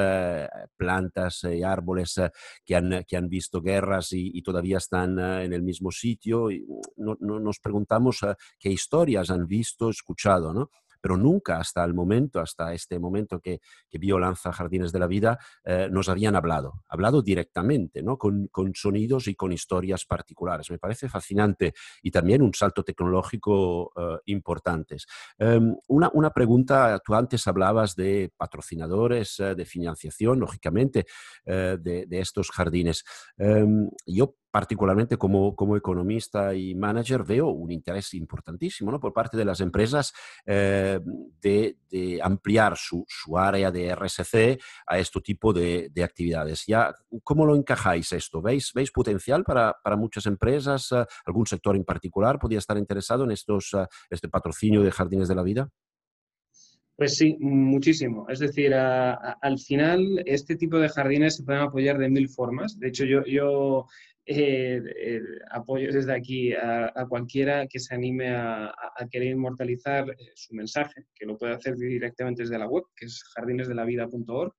plantas 0.77 1.45
y 1.45 1.63
árboles 1.63 2.21
que, 2.65 2.75
han, 2.75 3.05
que 3.07 3.17
han 3.17 3.29
visto 3.29 3.63
guerras 3.63 4.09
y, 4.13 4.43
todavía 4.43 4.79
están 4.79 5.19
en 5.19 5.53
el 5.53 5.63
mismo 5.63 5.93
sitio, 5.93 6.51
y 6.51 6.67
no, 6.97 7.17
nos 7.21 7.61
preguntamos 7.61 8.21
qué 8.59 8.71
historias 8.71 9.31
han 9.31 9.47
visto, 9.47 9.91
escuchado. 9.91 10.53
¿no? 10.53 10.71
Pero 11.01 11.17
nunca 11.17 11.59
hasta 11.59 11.85
el 11.85 11.95
momento, 11.95 12.41
hasta 12.41 12.73
este 12.73 12.99
momento 12.99 13.41
que, 13.41 13.61
que 13.89 13.99
Bio 13.99 14.19
lanza 14.19 14.53
Jardines 14.53 14.93
de 14.93 14.99
la 14.99 15.07
Vida, 15.07 15.39
eh, 15.65 15.89
nos 15.91 16.09
habían 16.09 16.37
hablado, 16.37 16.85
hablado 16.89 17.23
directamente, 17.23 18.03
¿no? 18.03 18.19
Con, 18.19 18.49
sonidos 18.75 19.29
y 19.29 19.35
con 19.35 19.53
historias 19.53 20.05
particulares. 20.05 20.71
Me 20.71 20.79
parece 20.79 21.09
fascinante 21.09 21.75
y 22.03 22.11
también 22.11 22.43
un 22.43 22.53
salto 22.55 22.85
tecnológico 22.85 23.93
eh, 23.97 24.19
importante. 24.27 24.97
Em, 25.39 25.75
una, 25.89 26.31
pregunta, 26.31 27.01
tú 27.05 27.15
antes 27.15 27.47
hablabas 27.47 27.97
de 27.97 28.31
patrocinadores, 28.37 29.41
eh, 29.41 29.55
de 29.55 29.65
financiación, 29.65 30.41
lógicamente, 30.41 31.07
de, 31.45 31.79
de, 32.07 32.21
estos 32.21 32.51
jardines. 32.51 33.05
Em, 33.37 33.89
yo 34.07 34.35
particularmente 34.51 35.17
como, 35.17 35.55
como 35.55 35.77
economista 35.77 36.55
y 36.55 36.75
manager, 36.75 37.23
veo 37.25 37.49
un 37.49 37.71
interés 37.71 38.15
importantísimo 38.15 38.91
¿no? 38.91 39.01
por 39.01 39.13
parte 39.13 39.37
de 39.37 39.45
las 39.45 39.61
empresas 39.61 40.13
eh, 40.47 41.01
de, 41.41 41.77
de, 41.91 42.21
ampliar 42.23 42.77
su, 42.77 43.05
su, 43.07 43.37
área 43.37 43.71
de 43.71 43.95
RSC 43.95 44.59
a 44.87 44.99
este 44.99 45.21
tipo 45.21 45.53
de, 45.53 45.91
de, 45.93 46.03
actividades. 46.03 46.65
Ya, 46.67 46.95
¿Cómo 47.23 47.45
lo 47.45 47.55
encajáis 47.57 48.13
esto? 48.13 48.41
¿Veis, 48.41 48.73
veis 48.75 48.91
potencial 48.91 49.45
para, 49.45 49.77
para 49.83 49.97
muchas 49.97 50.27
empresas? 50.27 50.91
¿Algún 51.27 51.47
sector 51.47 51.77
en 51.77 51.85
particular 51.85 52.39
podría 52.39 52.59
estar 52.59 52.79
interesado 52.79 53.25
en 53.25 53.33
estos, 53.33 53.77
este 54.11 54.29
patrocinio 54.29 54.83
de 54.83 54.91
Jardines 54.91 55.29
de 55.29 55.35
la 55.35 55.43
Vida? 55.43 55.71
Pues 56.99 57.17
sí, 57.17 57.37
muchísimo. 57.39 58.27
Es 58.29 58.41
decir, 58.41 58.75
al 58.75 59.59
final 59.61 60.21
este 60.27 60.57
tipo 60.57 60.81
de 60.81 60.89
jardines 60.89 61.37
se 61.37 61.45
pueden 61.45 61.63
apoyar 61.63 61.97
de 61.97 62.09
mil 62.09 62.29
formas. 62.29 62.77
De 62.77 62.89
hecho, 62.89 63.05
yo 63.05 63.87
eh, 64.31 64.83
eh, 64.85 65.23
apoyo 65.51 65.91
desde 65.91 66.13
aquí 66.13 66.53
a, 66.53 66.93
cualquiera 67.09 67.67
que 67.67 67.81
se 67.81 67.95
anime 67.95 68.29
a, 68.29 68.75
querer 69.11 69.29
inmortalizar 69.29 70.11
eh, 70.11 70.33
su 70.35 70.55
mensaje, 70.55 71.07
que 71.15 71.25
lo 71.25 71.39
puede 71.39 71.55
hacer 71.55 71.77
directamente 71.77 72.43
desde 72.43 72.59
la 72.59 72.69
web, 72.69 72.85
que 72.95 73.07
es 73.07 73.23
jardinesdelavida.org. 73.35 74.53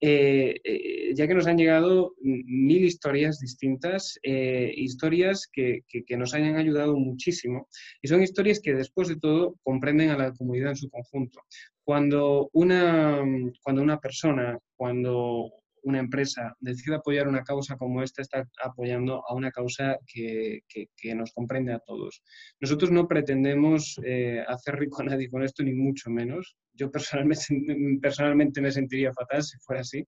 eh, 0.00 0.56
eh, 0.64 1.14
ya 1.14 1.28
que 1.28 1.34
nos 1.34 1.46
han 1.46 1.56
llegado 1.56 2.14
mil 2.20 2.84
historias 2.84 3.38
distintas, 3.38 4.18
eh, 4.24 4.72
historias 4.76 5.48
que, 5.50 5.84
nos 6.18 6.34
hayan 6.34 6.56
ayudado 6.56 6.96
muchísimo 6.96 7.68
y 8.02 8.08
son 8.08 8.22
historias 8.22 8.60
que 8.60 8.74
después 8.74 9.08
de 9.08 9.16
todo 9.16 9.54
comprenden 9.62 10.10
a 10.10 10.18
la 10.18 10.32
comunidad 10.32 10.70
en 10.70 10.76
su 10.76 10.90
conjunto. 10.90 11.40
Cuando 11.84 12.50
una, 12.52 13.22
cuando 13.62 13.82
una 13.82 14.00
persona, 14.00 14.58
cuando 14.76 15.52
una 15.84 16.00
empresa 16.00 16.56
decide 16.60 16.96
apoyar 16.96 17.28
una 17.28 17.42
causa 17.42 17.76
como 17.76 18.02
esta, 18.02 18.22
está 18.22 18.44
apoyando 18.62 19.22
a 19.28 19.34
una 19.34 19.50
causa 19.50 19.98
que, 20.06 20.62
nos 21.14 21.32
comprende 21.32 21.72
a 21.72 21.78
todos. 21.78 22.22
Nosotros 22.60 22.90
no 22.90 23.06
pretendemos 23.06 23.98
hacer 24.48 24.76
rico 24.76 25.02
a 25.02 25.04
nadie 25.04 25.30
con 25.30 25.42
esto, 25.42 25.62
ni 25.62 25.72
mucho 25.72 26.10
menos 26.10 26.56
yo 26.74 26.90
personalmente, 26.90 27.46
personalmente 28.02 28.60
me 28.60 28.72
sentiría 28.72 29.12
fatal 29.12 29.42
si 29.42 29.58
fuera 29.58 29.80
así. 29.82 30.06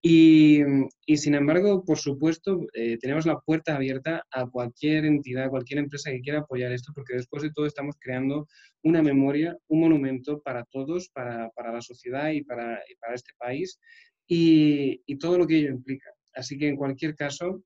Y, 0.00 0.60
y 1.06 1.16
sin 1.16 1.34
embargo, 1.34 1.84
por 1.84 1.98
supuesto, 1.98 2.60
eh, 2.72 2.98
tenemos 2.98 3.26
la 3.26 3.40
puerta 3.40 3.74
abierta 3.74 4.24
a 4.30 4.46
cualquier 4.46 5.04
entidad, 5.04 5.46
a 5.46 5.50
cualquier 5.50 5.80
empresa 5.80 6.12
que 6.12 6.20
quiera 6.20 6.40
apoyar 6.40 6.70
esto, 6.70 6.92
porque 6.94 7.14
después 7.14 7.42
de 7.42 7.50
todo 7.52 7.66
estamos 7.66 7.96
creando 7.98 8.46
una 8.84 9.02
memoria, 9.02 9.56
un 9.66 9.80
monumento 9.80 10.40
para 10.40 10.64
todos, 10.70 11.08
para, 11.08 11.50
para 11.50 11.72
la 11.72 11.80
sociedad 11.80 12.30
y 12.30 12.44
para, 12.44 12.80
para 13.00 13.14
este 13.14 13.32
país, 13.38 13.80
y, 14.28 15.02
y, 15.06 15.18
todo 15.18 15.38
lo 15.38 15.46
que 15.46 15.58
ello 15.58 15.70
implica. 15.70 16.10
Así 16.34 16.58
que 16.58 16.68
en 16.68 16.76
cualquier 16.76 17.16
caso, 17.16 17.62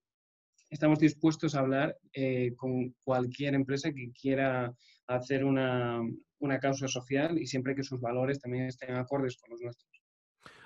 estamos 0.71 0.99
dispuestos 0.99 1.54
a 1.54 1.61
hablar 1.61 1.99
eh, 2.14 2.54
con 2.57 2.95
cualquier 3.04 3.54
empresa 3.54 3.92
que 3.92 4.11
quiera 4.12 4.73
hacer 5.07 5.45
una, 5.45 6.00
una 6.38 6.59
causa 6.59 6.88
social 6.88 7.38
y 7.38 7.47
siempre 7.47 7.75
que 7.75 7.83
sus 7.83 8.00
valores 8.00 8.40
también 8.40 8.66
estén 8.66 8.95
acordes 8.95 9.37
con 9.37 9.50
los 9.50 9.61
nuestros. 9.61 9.90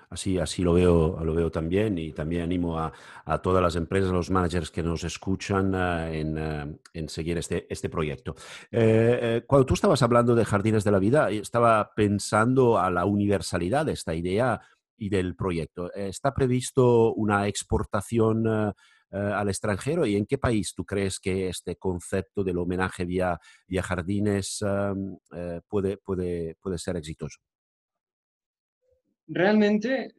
Así, 0.09 0.37
así 0.37 0.63
lo, 0.63 0.73
veo, 0.73 1.19
lo 1.21 1.33
veo 1.33 1.51
también 1.51 1.97
y 1.97 2.13
también 2.13 2.43
animo 2.43 2.79
a, 2.79 2.93
a 3.25 3.41
todas 3.41 3.61
las 3.61 3.75
empresas, 3.75 4.09
a 4.09 4.13
los 4.13 4.29
managers 4.29 4.71
que 4.71 4.81
nos 4.81 5.03
escuchan 5.03 5.73
eh, 5.75 6.21
en, 6.21 6.37
eh, 6.37 6.77
en, 6.93 7.09
seguir 7.09 7.37
este, 7.37 7.67
este 7.69 7.89
proyecto. 7.89 8.33
Eh, 8.71 9.43
cuando 9.45 9.65
tú 9.65 9.73
estabas 9.73 10.01
hablando 10.01 10.33
de 10.33 10.45
Jardines 10.45 10.85
de 10.85 10.91
la 10.91 10.99
Vida, 10.99 11.29
estaba 11.29 11.91
pensando 11.93 12.79
a 12.79 12.89
la 12.89 13.03
universalidad 13.03 13.85
de 13.85 13.91
esta 13.91 14.15
idea 14.15 14.61
y 14.97 15.09
del 15.09 15.35
proyecto. 15.35 15.93
¿Está 15.93 16.33
previsto 16.33 17.13
una 17.13 17.47
exportación? 17.47 18.73
Eh, 19.09 19.17
al 19.17 19.47
extranjero 19.47 20.05
y 20.05 20.17
en 20.17 20.25
qué 20.25 20.37
país 20.37 20.73
tú 20.75 20.83
crees 20.83 21.17
que 21.21 21.47
este 21.47 21.77
concepto 21.77 22.43
del 22.43 22.57
homenaje 22.57 23.05
vía, 23.05 23.39
vía 23.65 23.81
jardines 23.81 24.61
eh, 24.61 25.61
puede, 25.69 25.95
puede, 25.95 26.55
puede 26.55 26.77
ser 26.77 26.97
exitoso? 26.97 27.39
Realmente, 29.27 30.13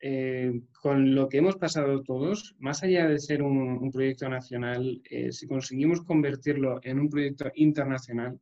eh, 0.00 0.62
con 0.82 1.14
lo 1.14 1.28
que 1.28 1.38
hemos 1.38 1.54
pasado 1.56 2.02
todos, 2.02 2.56
más 2.58 2.82
allá 2.82 3.06
de 3.06 3.20
ser 3.20 3.40
un, 3.40 3.88
proyecto 3.92 4.28
nacional, 4.28 5.00
si 5.30 5.46
conseguimos 5.46 6.02
convertirlo 6.02 6.80
en 6.82 6.98
un 6.98 7.08
proyecto 7.08 7.52
internacional, 7.54 8.40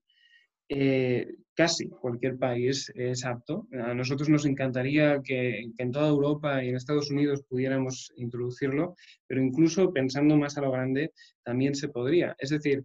casi 1.54 1.88
cualquier 1.88 2.38
país 2.38 2.90
es 2.94 3.24
apto. 3.24 3.66
A 3.72 3.94
nosotros 3.94 4.28
nos 4.28 4.46
encantaría 4.46 5.20
que, 5.22 5.70
en 5.76 5.92
toda 5.92 6.08
Europa 6.08 6.62
y 6.62 6.68
en 6.68 6.76
Estados 6.76 7.10
Unidos 7.10 7.44
pudiéramos 7.48 8.12
introducirlo, 8.16 8.96
pero 9.26 9.42
incluso 9.42 9.92
pensando 9.92 10.36
más 10.36 10.56
a 10.56 10.62
lo 10.62 10.72
grande, 10.72 11.12
también 11.42 11.74
se 11.74 11.88
podría. 11.88 12.34
Es 12.38 12.50
decir, 12.50 12.84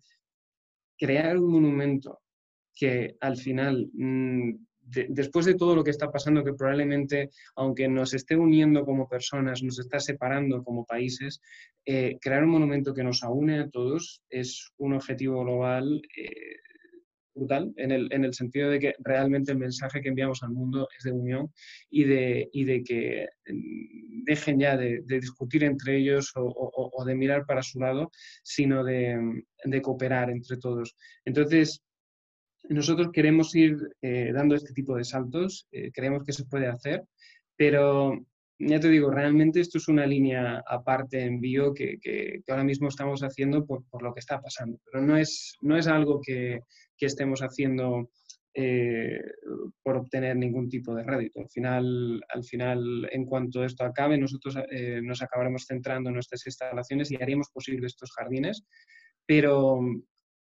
crear 0.98 1.38
un 1.38 1.51
monumento 1.51 2.19
que 2.74 3.15
al 3.22 3.38
final, 3.38 3.89
mm, 3.93 4.51
después 5.10 5.46
de 5.46 5.55
todo 5.55 5.75
lo 5.75 5.84
que 5.84 5.91
está 5.91 6.12
pasando, 6.12 6.43
que 6.43 6.53
probablemente, 6.53 7.29
aunque 7.55 7.88
nos 7.88 8.13
esté 8.13 8.36
uniendo 8.36 8.86
como 8.86 9.10
personas, 9.10 9.63
nos 9.63 9.79
está 9.79 10.00
separando 10.00 10.63
como 10.63 10.86
países, 10.86 11.41
eh, 11.86 12.17
crear 12.21 12.43
un 12.43 12.51
monumento 12.51 12.93
que 12.93 13.04
nos 13.04 13.23
aúne 13.23 13.60
a 13.60 13.69
todos 13.69 14.21
es 14.30 14.71
un 14.78 14.93
objetivo 14.93 15.43
global. 15.43 16.01
Eh, 16.15 16.56
brutal, 17.38 17.73
en 17.78 17.91
el, 17.91 18.12
en 18.12 18.26
el, 18.26 18.34
sentido 18.34 18.69
de 18.69 18.80
que 18.80 18.95
realmente 19.00 19.52
el 19.52 19.58
mensaje 19.58 20.02
que 20.02 20.10
enviamos 20.10 20.43
al 20.43 20.52
mundo 20.52 20.88
es 20.97 21.04
de 21.04 21.12
unión 21.12 21.52
y 21.89 22.04
de, 22.04 22.50
y 22.52 22.65
de 22.65 22.84
que 22.84 23.28
mm, 23.47 24.23
dejen 24.26 24.60
ya 24.60 24.76
de, 24.76 25.02
discutir 25.06 25.63
entre 25.63 25.97
ellos 25.97 26.32
o, 26.36 27.04
de 27.06 27.15
mirar 27.15 27.45
para 27.45 27.63
su 27.63 27.80
lado, 27.80 28.12
sino 28.43 28.84
de, 28.84 29.43
de 29.63 29.82
cooperar 29.82 30.30
entre 30.30 30.58
todos. 30.58 30.95
Entonces, 31.26 31.82
nosotros 32.69 33.10
queremos 33.13 33.56
ir 33.56 33.78
eh, 34.02 34.32
dando 34.34 34.56
este 34.56 34.73
tipo 34.73 34.95
de 34.95 35.04
saltos, 35.04 35.67
eh, 35.71 35.91
creemos 35.93 36.23
que 36.23 36.34
se 36.34 36.45
puede 36.45 36.67
hacer, 36.67 37.04
pero 37.56 38.13
ya 38.60 38.80
te 38.80 38.89
digo, 38.89 39.12
realmente 39.12 39.60
esto 39.60 39.78
es 39.78 39.88
una 39.88 40.06
línea 40.06 40.63
aparte 40.67 41.23
en 41.23 41.39
bio 41.39 41.73
que, 41.73 41.97
que, 42.02 42.41
ahora 42.47 42.63
mismo 42.63 42.88
estamos 42.88 43.21
haciendo 43.21 43.65
por, 43.65 43.84
por, 43.89 44.02
lo 44.02 44.13
que 44.13 44.19
está 44.19 44.41
pasando, 44.41 44.80
pero 44.86 45.04
no 45.06 45.15
es, 45.15 45.58
no 45.62 45.78
es 45.78 45.88
algo 45.88 46.19
que, 46.21 46.60
que 46.97 47.05
estemos 47.05 47.41
haciendo 47.41 48.10
eh, 48.60 49.21
por 49.83 49.97
obtener 49.97 50.36
ningún 50.36 50.67
tipo 50.67 50.95
de 50.95 51.03
rédito. 51.03 51.41
Al 51.41 51.49
final, 51.49 52.21
al 52.27 52.43
final 52.43 53.07
en 53.12 53.23
cuanto 53.23 53.63
esto 53.63 53.83
acabe, 53.83 54.17
nosotros 54.17 54.57
eh, 54.71 54.99
nos 55.03 55.21
acabaremos 55.21 55.65
centrando 55.67 56.10
en 56.10 56.15
nuestras 56.15 56.43
instalaciones 56.47 57.12
y 57.12 57.21
haríamos 57.21 57.49
posible 57.53 57.86
estos 57.86 58.12
jardines, 58.13 58.63
pero, 59.27 59.79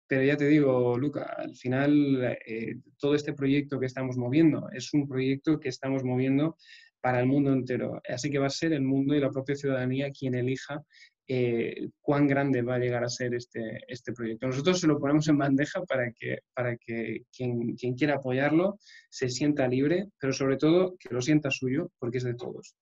pero 0.07 0.23
ya 0.23 0.37
te 0.39 0.49
digo, 0.49 0.97
Luca, 0.97 1.25
al 1.37 1.55
final 1.57 2.39
eh, 2.47 2.77
todo 2.99 3.15
este 3.15 3.35
proyecto 3.35 3.79
que 3.79 3.85
estamos 3.85 4.17
moviendo 4.17 4.71
es 4.73 4.95
un 4.95 5.07
proyecto 5.07 5.61
que 5.61 5.69
estamos 5.69 6.03
moviendo 6.03 6.57
para 7.03 7.21
el 7.21 7.27
mundo 7.27 7.53
entero. 7.53 8.01
Así 8.09 8.31
que 8.31 8.39
va 8.39 8.47
a 8.47 8.51
ser 8.51 8.73
el 8.73 8.83
mundo 8.83 9.15
y 9.15 9.21
la 9.21 9.31
propia 9.31 9.57
ciudadanía 9.57 10.11
quien 10.11 10.35
elija 10.35 10.83
eh, 11.29 11.89
cuán 12.01 12.27
grande 12.27 12.63
va 12.63 12.77
a 12.77 12.79
llegar 12.79 13.05
a 13.05 13.09
ser 13.09 13.35
este, 13.35 13.81
este 13.89 14.13
proyecto. 14.13 14.47
Nosotros 14.47 14.81
se 14.81 14.87
lo 14.87 14.99
ponemos 14.99 15.27
en 15.29 15.39
bandeja 15.39 15.83
para 15.85 16.13
que, 16.13 16.39
para 16.55 16.77
que 16.77 17.23
quien, 17.35 17.75
quien 17.75 17.95
quiera 17.95 18.17
apoyarlo 18.17 18.79
se 19.11 19.29
sienta 19.29 19.69
libre, 19.69 20.09
pero 20.19 20.33
sobre 20.33 20.57
todo 20.57 20.97
que 20.99 21.13
lo 21.13 21.21
sienta 21.21 21.51
suyo, 21.51 21.91
porque 21.99 22.19
es 22.19 22.25
de 22.25 22.35
todos. 22.35 22.77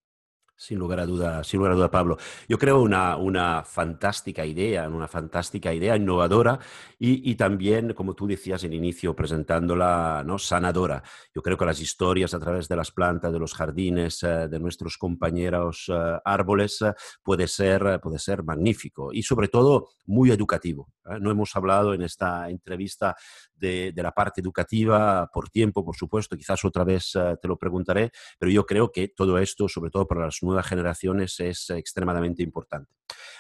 Sin 0.57 0.79
lugar 0.79 1.01
a 1.01 1.07
duda, 1.07 1.43
sin 1.43 1.59
lugar 1.59 1.73
a 1.73 1.75
duda, 1.75 1.91
Pablo. 1.91 2.17
Yo 2.49 2.59
creo 2.59 2.81
una, 2.81 3.17
una 3.17 3.65
fantástica 3.65 4.47
idea, 4.47 4.89
una 4.89 5.09
fantástica 5.09 5.75
idea 5.75 5.97
innovadora 5.97 6.61
y, 6.97 7.35
también, 7.35 7.93
como 7.93 8.15
tú 8.15 8.27
decías 8.27 8.63
en 8.65 8.73
inicio, 8.73 9.17
presentándola 9.17 10.23
¿no? 10.25 10.39
sanadora. 10.39 11.03
Yo 11.35 11.43
creo 11.43 11.59
que 11.59 11.65
las 11.67 11.81
historias 11.81 12.35
a 12.35 12.41
través 12.41 12.69
de 12.69 12.77
las 12.77 12.93
plantas, 12.93 13.33
de 13.33 13.39
los 13.39 13.53
jardines, 13.53 14.23
eh, 14.23 14.49
de 14.49 14.59
nuestros 14.61 14.97
compañeros 14.97 15.87
eh, 15.89 16.19
árboles, 16.25 16.81
eh, 16.83 16.95
puede, 17.23 17.49
ser, 17.49 18.01
puede 18.01 18.19
ser 18.19 18.45
magnífico 18.45 19.13
y 19.13 19.23
sobre 19.23 19.49
todo 19.49 19.89
muy 20.07 20.31
educativo. 20.31 20.89
No 21.21 21.31
hemos 21.31 21.55
hablado 21.57 21.93
en 21.93 22.03
esta 22.03 22.49
entrevista 22.49 23.17
de, 23.65 23.93
de, 23.93 24.03
la 24.03 24.13
parte 24.13 24.41
educativa 24.41 25.31
por 25.33 25.49
tiempo, 25.51 25.85
por 25.85 25.97
supuesto, 25.97 26.37
quizás 26.37 26.65
otra 26.65 26.85
vez 26.85 27.13
te 27.41 27.49
lo 27.49 27.57
preguntaré, 27.57 28.11
pero 28.39 28.51
yo 28.51 28.65
creo 28.67 28.91
que 28.93 29.09
todo 29.09 29.39
esto, 29.39 29.69
sobre 29.69 29.91
todo 29.91 30.07
para 30.07 30.27
las 30.27 30.43
nuevas 30.43 30.67
generaciones 30.67 31.41
es 31.41 31.71
extremadamente 31.71 32.43
importante. 32.43 32.95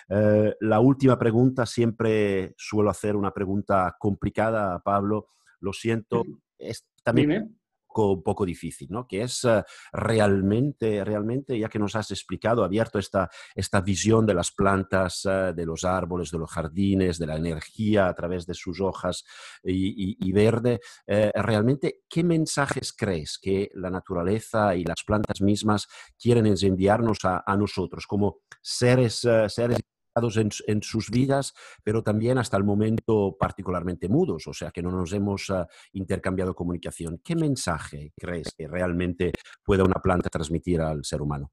Eh, 0.08 0.54
la 0.60 0.80
última 0.80 1.18
pregunta, 1.18 1.66
siempre 1.66 2.54
suelo 2.56 2.90
hacer 2.90 3.16
una 3.16 3.32
pregunta 3.32 3.96
complicada, 3.98 4.78
Pablo, 4.80 5.28
lo 5.60 5.72
siento, 5.72 6.24
es 6.58 6.86
también 7.02 7.58
un 7.96 8.22
poco 8.22 8.44
difícil, 8.44 8.88
¿no? 8.90 9.06
Que 9.06 9.22
es 9.22 9.44
eh, 9.44 9.62
realmente, 9.92 11.04
realmente, 11.04 11.58
ya 11.58 11.68
que 11.68 11.78
nos 11.78 11.96
has 11.96 12.10
explicado, 12.10 12.64
abierto 12.64 12.98
esta, 12.98 13.30
esta 13.54 13.80
visión 13.80 14.26
de 14.26 14.34
las 14.34 14.50
plantas, 14.50 15.24
eh, 15.24 15.52
de 15.54 15.66
los 15.66 15.84
árboles, 15.84 16.30
de 16.30 16.38
los 16.38 16.50
jardines, 16.50 17.18
de 17.18 17.26
la 17.26 17.36
energía 17.36 18.08
a 18.08 18.14
través 18.14 18.46
de 18.46 18.54
sus 18.54 18.80
hojas 18.80 19.24
y, 19.62 20.32
verde, 20.32 20.80
eh, 21.06 21.30
realmente, 21.34 22.02
¿qué 22.08 22.24
mensajes 22.24 22.92
crees 22.92 23.38
que 23.40 23.70
la 23.74 23.90
naturaleza 23.90 24.74
y 24.74 24.84
las 24.84 25.04
plantas 25.04 25.40
mismas 25.40 25.86
quieren 26.20 26.46
enviarnos 26.46 27.18
a, 27.24 27.44
a 27.46 27.56
nosotros 27.56 28.06
como 28.06 28.38
seres, 28.60 29.26
seres 29.48 29.78
en, 30.16 30.82
sus 30.82 31.10
vidas, 31.10 31.54
pero 31.82 32.02
también 32.02 32.38
hasta 32.38 32.56
el 32.56 32.64
momento 32.64 33.36
particularmente 33.38 34.08
mudos, 34.08 34.46
o 34.46 34.52
sea 34.52 34.70
que 34.70 34.82
no 34.82 34.90
nos 34.90 35.12
hemos 35.12 35.50
ah, 35.50 35.66
intercambiado 35.92 36.54
comunicación. 36.54 37.20
¿Qué 37.24 37.34
mensaje 37.34 38.12
crees 38.16 38.52
que 38.56 38.68
realmente 38.68 39.32
pueda 39.64 39.84
una 39.84 40.00
planta 40.00 40.30
transmitir 40.30 40.80
al 40.80 41.04
ser 41.04 41.20
humano? 41.20 41.50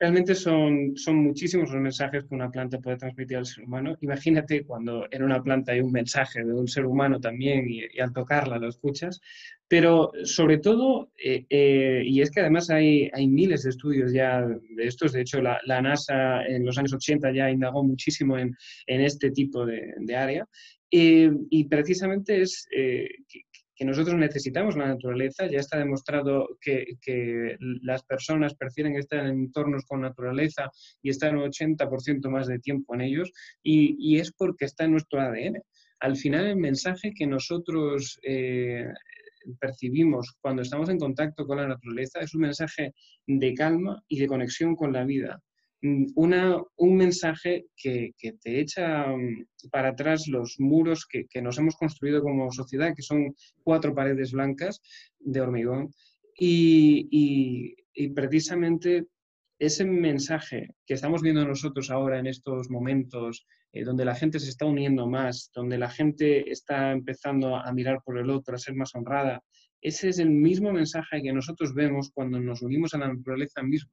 Realmente 0.00 0.36
son, 0.36 0.96
son 0.96 1.16
muchísimos 1.16 1.72
los 1.72 1.82
mensajes 1.82 2.24
que 2.24 2.34
una 2.34 2.50
planta 2.50 2.78
puede 2.78 2.98
transmitir 2.98 3.36
al 3.36 3.46
ser 3.46 3.64
humano. 3.64 3.96
Imagínate 4.00 4.64
cuando 4.64 5.08
en 5.10 5.24
una 5.24 5.42
planta 5.42 5.72
hay 5.72 5.80
un 5.80 5.90
mensaje 5.90 6.44
de 6.44 6.52
un 6.52 6.68
ser 6.68 6.86
humano 6.86 7.18
también 7.18 7.68
y, 7.68 7.98
al 7.98 8.12
tocarla 8.12 8.58
lo 8.58 8.68
escuchas. 8.68 9.20
Pero 9.66 10.12
sobre 10.22 10.58
todo, 10.58 11.10
eh, 11.22 11.44
eh, 11.50 12.02
y 12.04 12.20
es 12.20 12.30
que 12.30 12.40
además 12.40 12.70
hay, 12.70 13.10
hay 13.12 13.26
miles 13.26 13.64
de 13.64 13.70
estudios 13.70 14.12
ya 14.12 14.46
de 14.46 14.86
estos, 14.86 15.12
de 15.12 15.22
hecho 15.22 15.42
la, 15.42 15.58
la 15.64 15.82
NASA 15.82 16.44
en 16.46 16.64
los 16.64 16.78
años 16.78 16.92
80 16.92 17.32
ya 17.32 17.50
indagó 17.50 17.82
muchísimo 17.82 18.38
en, 18.38 18.56
en 18.86 19.00
este 19.00 19.32
tipo 19.32 19.66
de, 19.66 19.94
de 19.98 20.16
área, 20.16 20.46
eh, 20.90 21.30
y 21.50 21.64
precisamente 21.64 22.40
es 22.40 22.66
que 23.78 23.84
nosotros 23.84 24.16
necesitamos 24.16 24.76
la 24.76 24.88
naturaleza, 24.88 25.46
ya 25.46 25.60
está 25.60 25.78
demostrado 25.78 26.48
que, 26.60 26.96
que 27.00 27.56
las 27.60 28.02
personas 28.02 28.56
prefieren 28.56 28.96
estar 28.96 29.24
en 29.24 29.44
entornos 29.44 29.84
con 29.86 30.00
naturaleza 30.00 30.68
y 31.00 31.10
estar 31.10 31.36
un 31.36 31.44
80% 31.44 32.28
más 32.28 32.48
de 32.48 32.58
tiempo 32.58 32.96
en 32.96 33.02
ellos, 33.02 33.30
y, 33.62 33.96
y, 34.00 34.18
es 34.18 34.32
porque 34.32 34.64
está 34.64 34.84
en 34.84 34.92
nuestro 34.92 35.20
ADN. 35.20 35.62
Al 36.00 36.16
final 36.16 36.46
el 36.46 36.56
mensaje 36.56 37.12
que 37.14 37.26
nosotros 37.26 38.18
eh, 38.24 38.88
percibimos 39.60 40.36
cuando 40.40 40.62
estamos 40.62 40.88
en 40.88 40.98
contacto 40.98 41.46
con 41.46 41.58
la 41.58 41.68
naturaleza 41.68 42.18
es 42.20 42.34
un 42.34 42.42
mensaje 42.42 42.94
de 43.26 43.54
calma 43.54 44.02
y 44.08 44.18
de 44.18 44.26
conexión 44.26 44.74
con 44.74 44.92
la 44.92 45.04
vida. 45.04 45.40
Mm, 45.80 46.06
una, 46.16 46.60
un 46.76 46.96
mensaje 46.96 47.66
que, 47.76 48.12
que, 48.18 48.32
te 48.32 48.60
echa 48.60 49.06
mm, 49.06 49.46
para 49.70 49.90
atrás 49.90 50.26
los 50.26 50.56
muros 50.58 51.06
que, 51.06 51.26
que, 51.26 51.40
nos 51.40 51.56
hemos 51.58 51.76
construido 51.76 52.20
como 52.22 52.50
sociedad, 52.50 52.94
que 52.96 53.02
son 53.02 53.34
cuatro 53.62 53.94
paredes 53.94 54.32
blancas 54.32 54.80
de 55.20 55.40
hormigón. 55.40 55.90
Y, 56.36 57.08
y, 57.94 58.08
precisamente 58.10 59.06
ese 59.58 59.84
mensaje 59.84 60.68
que 60.86 60.94
estamos 60.94 61.20
viendo 61.22 61.44
nosotros 61.44 61.90
ahora 61.90 62.20
en 62.20 62.28
estos 62.28 62.70
momentos, 62.70 63.44
eh, 63.72 63.84
donde 63.84 64.04
la 64.04 64.14
gente 64.14 64.38
se 64.38 64.50
está 64.50 64.64
uniendo 64.66 65.08
más, 65.08 65.50
donde 65.54 65.78
la 65.78 65.90
gente 65.90 66.50
está 66.50 66.92
empezando 66.92 67.56
a 67.56 67.72
mirar 67.72 68.00
por 68.04 68.18
el 68.18 68.30
otro, 68.30 68.54
a 68.54 68.58
ser 68.58 68.74
más 68.74 68.94
honrada, 68.94 69.42
ese 69.80 70.08
es 70.08 70.18
el 70.18 70.30
mismo 70.30 70.72
mensaje 70.72 71.22
que 71.22 71.32
nosotros 71.32 71.74
vemos 71.74 72.10
cuando 72.12 72.40
nos 72.40 72.62
unimos 72.62 72.94
a 72.94 72.98
la 72.98 73.08
naturaleza 73.08 73.62
misma. 73.62 73.92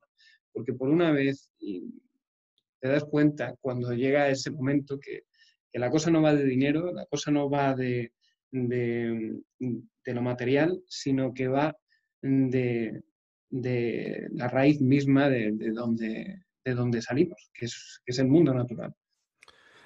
Porque 0.56 0.74
por 0.74 0.90
una 0.90 1.12
vez 1.12 1.52
te 1.60 2.88
das 2.88 3.04
cuenta 3.04 3.56
cuando 3.60 3.94
llega 3.94 4.30
ese 4.30 4.52
momento 4.52 4.98
que, 4.98 5.24
que 5.70 5.80
la 5.80 5.90
cosa 5.90 6.10
no 6.10 6.22
va 6.22 6.34
de 6.34 6.46
dinero, 6.46 6.94
la 6.94 7.06
cosa 7.08 7.30
no 7.30 7.50
va 7.50 7.76
de, 7.76 8.14
de, 8.50 9.36
lo 10.06 10.22
material, 10.22 10.82
sino 10.88 11.34
que 11.34 11.50
va 11.50 11.76
de, 12.22 13.04
de 13.50 14.28
la 14.32 14.48
raíz 14.48 14.80
misma 14.80 15.30
de, 15.30 15.52
de, 15.52 15.72
donde, 15.72 16.44
de 16.64 16.74
donde 16.74 17.02
salimos, 17.02 17.52
que 17.54 17.66
es, 17.66 18.02
que 18.06 18.14
es 18.14 18.20
el 18.20 18.28
mundo 18.28 18.54
natural. 18.54 18.96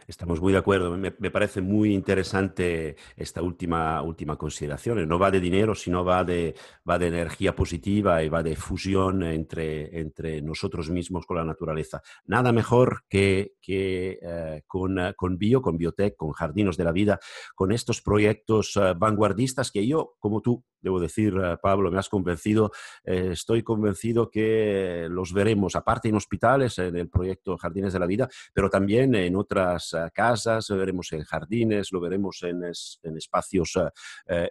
Estamos 0.09 0.41
muy 0.41 0.51
de 0.51 0.57
acuerdo. 0.57 0.97
Me, 0.97 1.11
parece 1.11 1.61
muy 1.61 1.93
interesante 1.93 2.95
esta 3.15 3.43
última, 3.43 4.01
última 4.01 4.37
consideración. 4.37 5.07
No 5.07 5.19
va 5.19 5.29
de 5.29 5.39
dinero, 5.39 5.75
sino 5.75 6.03
va 6.03 6.23
de, 6.23 6.55
va 6.89 6.97
de 6.97 7.09
energía 7.09 7.55
positiva 7.55 8.23
y 8.23 8.27
va 8.27 8.41
de 8.41 8.55
fusión 8.55 9.21
entre, 9.21 9.99
entre 9.99 10.41
nosotros 10.41 10.89
mismos 10.89 11.27
con 11.27 11.37
la 11.37 11.43
naturaleza. 11.43 12.01
Nada 12.25 12.51
mejor 12.51 13.03
que, 13.07 13.53
que 13.61 14.17
eh, 14.19 14.63
con, 14.65 14.97
con 15.15 15.37
Bio, 15.37 15.61
con 15.61 15.77
Biotech, 15.77 16.15
con 16.15 16.31
Jardinos 16.31 16.75
de 16.75 16.85
la 16.85 16.91
Vida, 16.91 17.19
con 17.53 17.71
estos 17.71 18.01
proyectos 18.01 18.75
uh, 18.77 18.97
vanguardistas 18.97 19.69
que 19.69 19.85
yo, 19.85 20.15
como 20.17 20.41
tú, 20.41 20.65
debo 20.81 20.99
decir, 20.99 21.35
uh, 21.35 21.57
Pablo, 21.61 21.91
me 21.91 21.99
has 21.99 22.09
convencido. 22.09 22.71
Eh, 23.03 23.29
estoy 23.33 23.61
convencido 23.61 24.31
que 24.31 25.07
los 25.09 25.33
veremos, 25.33 25.75
aparte 25.75 26.09
en 26.09 26.15
hospitales, 26.15 26.79
en 26.79 26.95
el 26.95 27.09
proyecto 27.09 27.57
Jardines 27.57 27.93
de 27.93 27.99
la 27.99 28.07
Vida, 28.07 28.27
pero 28.53 28.71
también 28.71 29.13
en 29.13 29.35
otras 29.35 29.93
casas, 30.13 30.69
lo 30.69 30.77
veremos 30.77 31.11
en 31.11 31.23
jardines, 31.23 31.91
lo 31.91 31.99
veremos 31.99 32.41
en, 32.43 32.63
en 32.63 33.17
espacios 33.17 33.75
uh, 33.75 33.89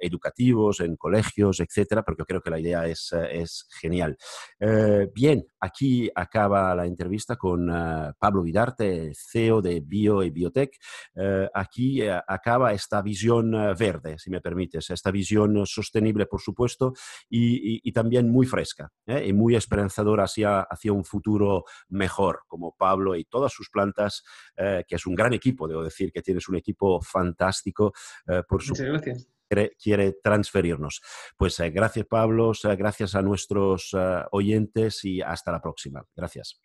educativos, 0.00 0.80
en 0.80 0.96
colegios, 0.96 1.60
etcétera, 1.60 2.02
porque 2.02 2.24
creo 2.24 2.40
que 2.40 2.50
la 2.50 2.60
idea 2.60 2.86
es, 2.86 3.12
es 3.30 3.66
genial. 3.80 4.16
Bien, 5.14 5.46
aquí 5.60 6.10
acaba 6.14 6.74
la 6.74 6.86
entrevista 6.86 7.36
con 7.36 7.68
Pablo 8.18 8.42
Vidarte, 8.42 9.12
CEO 9.14 9.62
de 9.62 9.80
Bio 9.80 10.22
y 10.22 10.30
Biotech. 10.30 10.76
aquí 11.54 12.02
acaba 12.08 12.72
esta 12.72 13.02
visión 13.02 13.52
verde, 13.78 14.18
si 14.18 14.30
me 14.30 14.40
permites, 14.40 14.90
esta 14.90 15.10
visión 15.10 15.66
sostenible, 15.66 16.26
por 16.26 16.40
supuesto, 16.40 16.92
y, 17.28 17.80
y, 17.88 17.92
también 17.92 18.30
muy 18.30 18.46
fresca 18.46 18.90
¿eh? 19.06 19.26
y 19.26 19.32
muy 19.32 19.56
esperanzadora 19.56 20.24
hacia, 20.24 20.60
hacia 20.60 20.92
un 20.92 21.04
futuro 21.04 21.64
mejor, 21.88 22.40
como 22.46 22.74
Pablo 22.76 23.16
y 23.16 23.24
todas 23.24 23.52
sus 23.52 23.70
plantas, 23.70 24.22
que 24.56 24.94
es 24.94 25.06
un 25.06 25.14
gran 25.14 25.32
equipo, 25.38 25.66
debo 25.66 25.82
decir 25.82 26.12
que 26.12 26.22
tienes 26.22 26.48
un 26.48 26.56
equipo 26.56 27.00
fantástico. 27.00 27.92
Eh, 28.26 28.42
por 28.46 28.62
su 28.62 28.74
gracias. 28.74 29.28
Quiere, 29.78 30.12
transferirnos. 30.22 31.00
Pues 31.36 31.58
eh, 31.60 31.70
gracias, 31.70 32.06
Pablo, 32.06 32.52
gracias 32.76 33.14
a 33.14 33.22
nuestros 33.22 33.94
uh, 33.94 34.26
oyentes 34.30 35.04
y 35.06 35.22
hasta 35.22 35.52
la 35.52 35.62
próxima. 35.62 36.04
Gracias. 36.14 36.60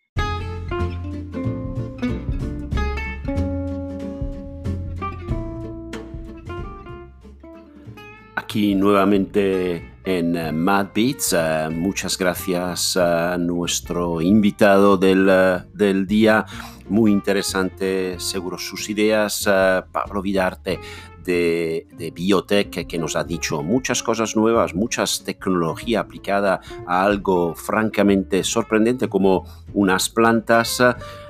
Aquí 8.54 8.76
nuevamente 8.76 9.94
en 10.04 10.36
uh, 10.36 10.52
Mad 10.52 10.90
Beats. 10.94 11.32
Uh, 11.32 11.72
muchas 11.72 12.16
gracias 12.16 12.96
a 12.96 13.36
nuestro 13.36 14.20
invitado 14.20 14.96
del, 14.96 15.28
uh, 15.28 15.76
del, 15.76 16.06
día. 16.06 16.46
Muy 16.88 17.10
interesante, 17.10 18.20
seguro 18.20 18.56
sus 18.56 18.88
ideas. 18.88 19.50
Pablo 19.90 20.22
Vidarte 20.22 20.78
de, 21.24 21.86
de, 21.96 22.10
biotech 22.10 22.86
que 22.86 22.98
nos 22.98 23.16
ha 23.16 23.24
dicho 23.24 23.62
muchas 23.62 24.02
cosas 24.02 24.36
nuevas, 24.36 24.74
muchas 24.74 25.24
tecnología 25.24 26.00
aplicada 26.00 26.60
a 26.86 27.04
algo 27.04 27.54
francamente 27.54 28.44
sorprendente 28.44 29.08
como 29.08 29.44
unas 29.72 30.08
plantas. 30.08 30.82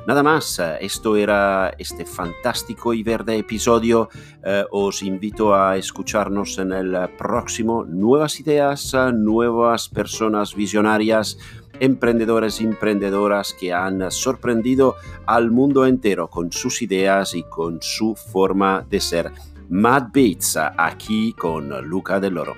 Nada 0.06 0.22
más, 0.22 0.60
esto 0.80 1.16
era 1.16 1.74
este 1.78 2.04
fantástico 2.04 2.92
y 2.92 3.02
verde 3.02 3.38
episodio. 3.38 4.10
Eh, 4.44 4.64
os 4.70 5.02
invito 5.02 5.54
a 5.54 5.78
escucharnos 5.78 6.58
en 6.58 6.72
el 6.72 7.08
próximo. 7.16 7.84
Nuevas 7.84 8.38
ideas, 8.40 8.94
nuevas 9.14 9.88
personas 9.88 10.54
visionarias 10.54 11.38
emprendedores 11.80 12.60
emprendedoras 12.60 13.54
que 13.58 13.72
han 13.72 14.10
sorprendido 14.10 14.96
al 15.26 15.50
mundo 15.50 15.86
entero 15.86 16.28
con 16.28 16.52
sus 16.52 16.82
ideas 16.82 17.34
y 17.34 17.42
con 17.42 17.80
su 17.82 18.14
forma 18.14 18.86
de 18.88 19.00
ser. 19.00 19.32
Mad 19.68 20.10
Beats 20.10 20.56
a 20.56 20.94
chi 20.94 21.32
con 21.34 21.66
Luca 21.84 22.18
Dell'Oro. 22.18 22.54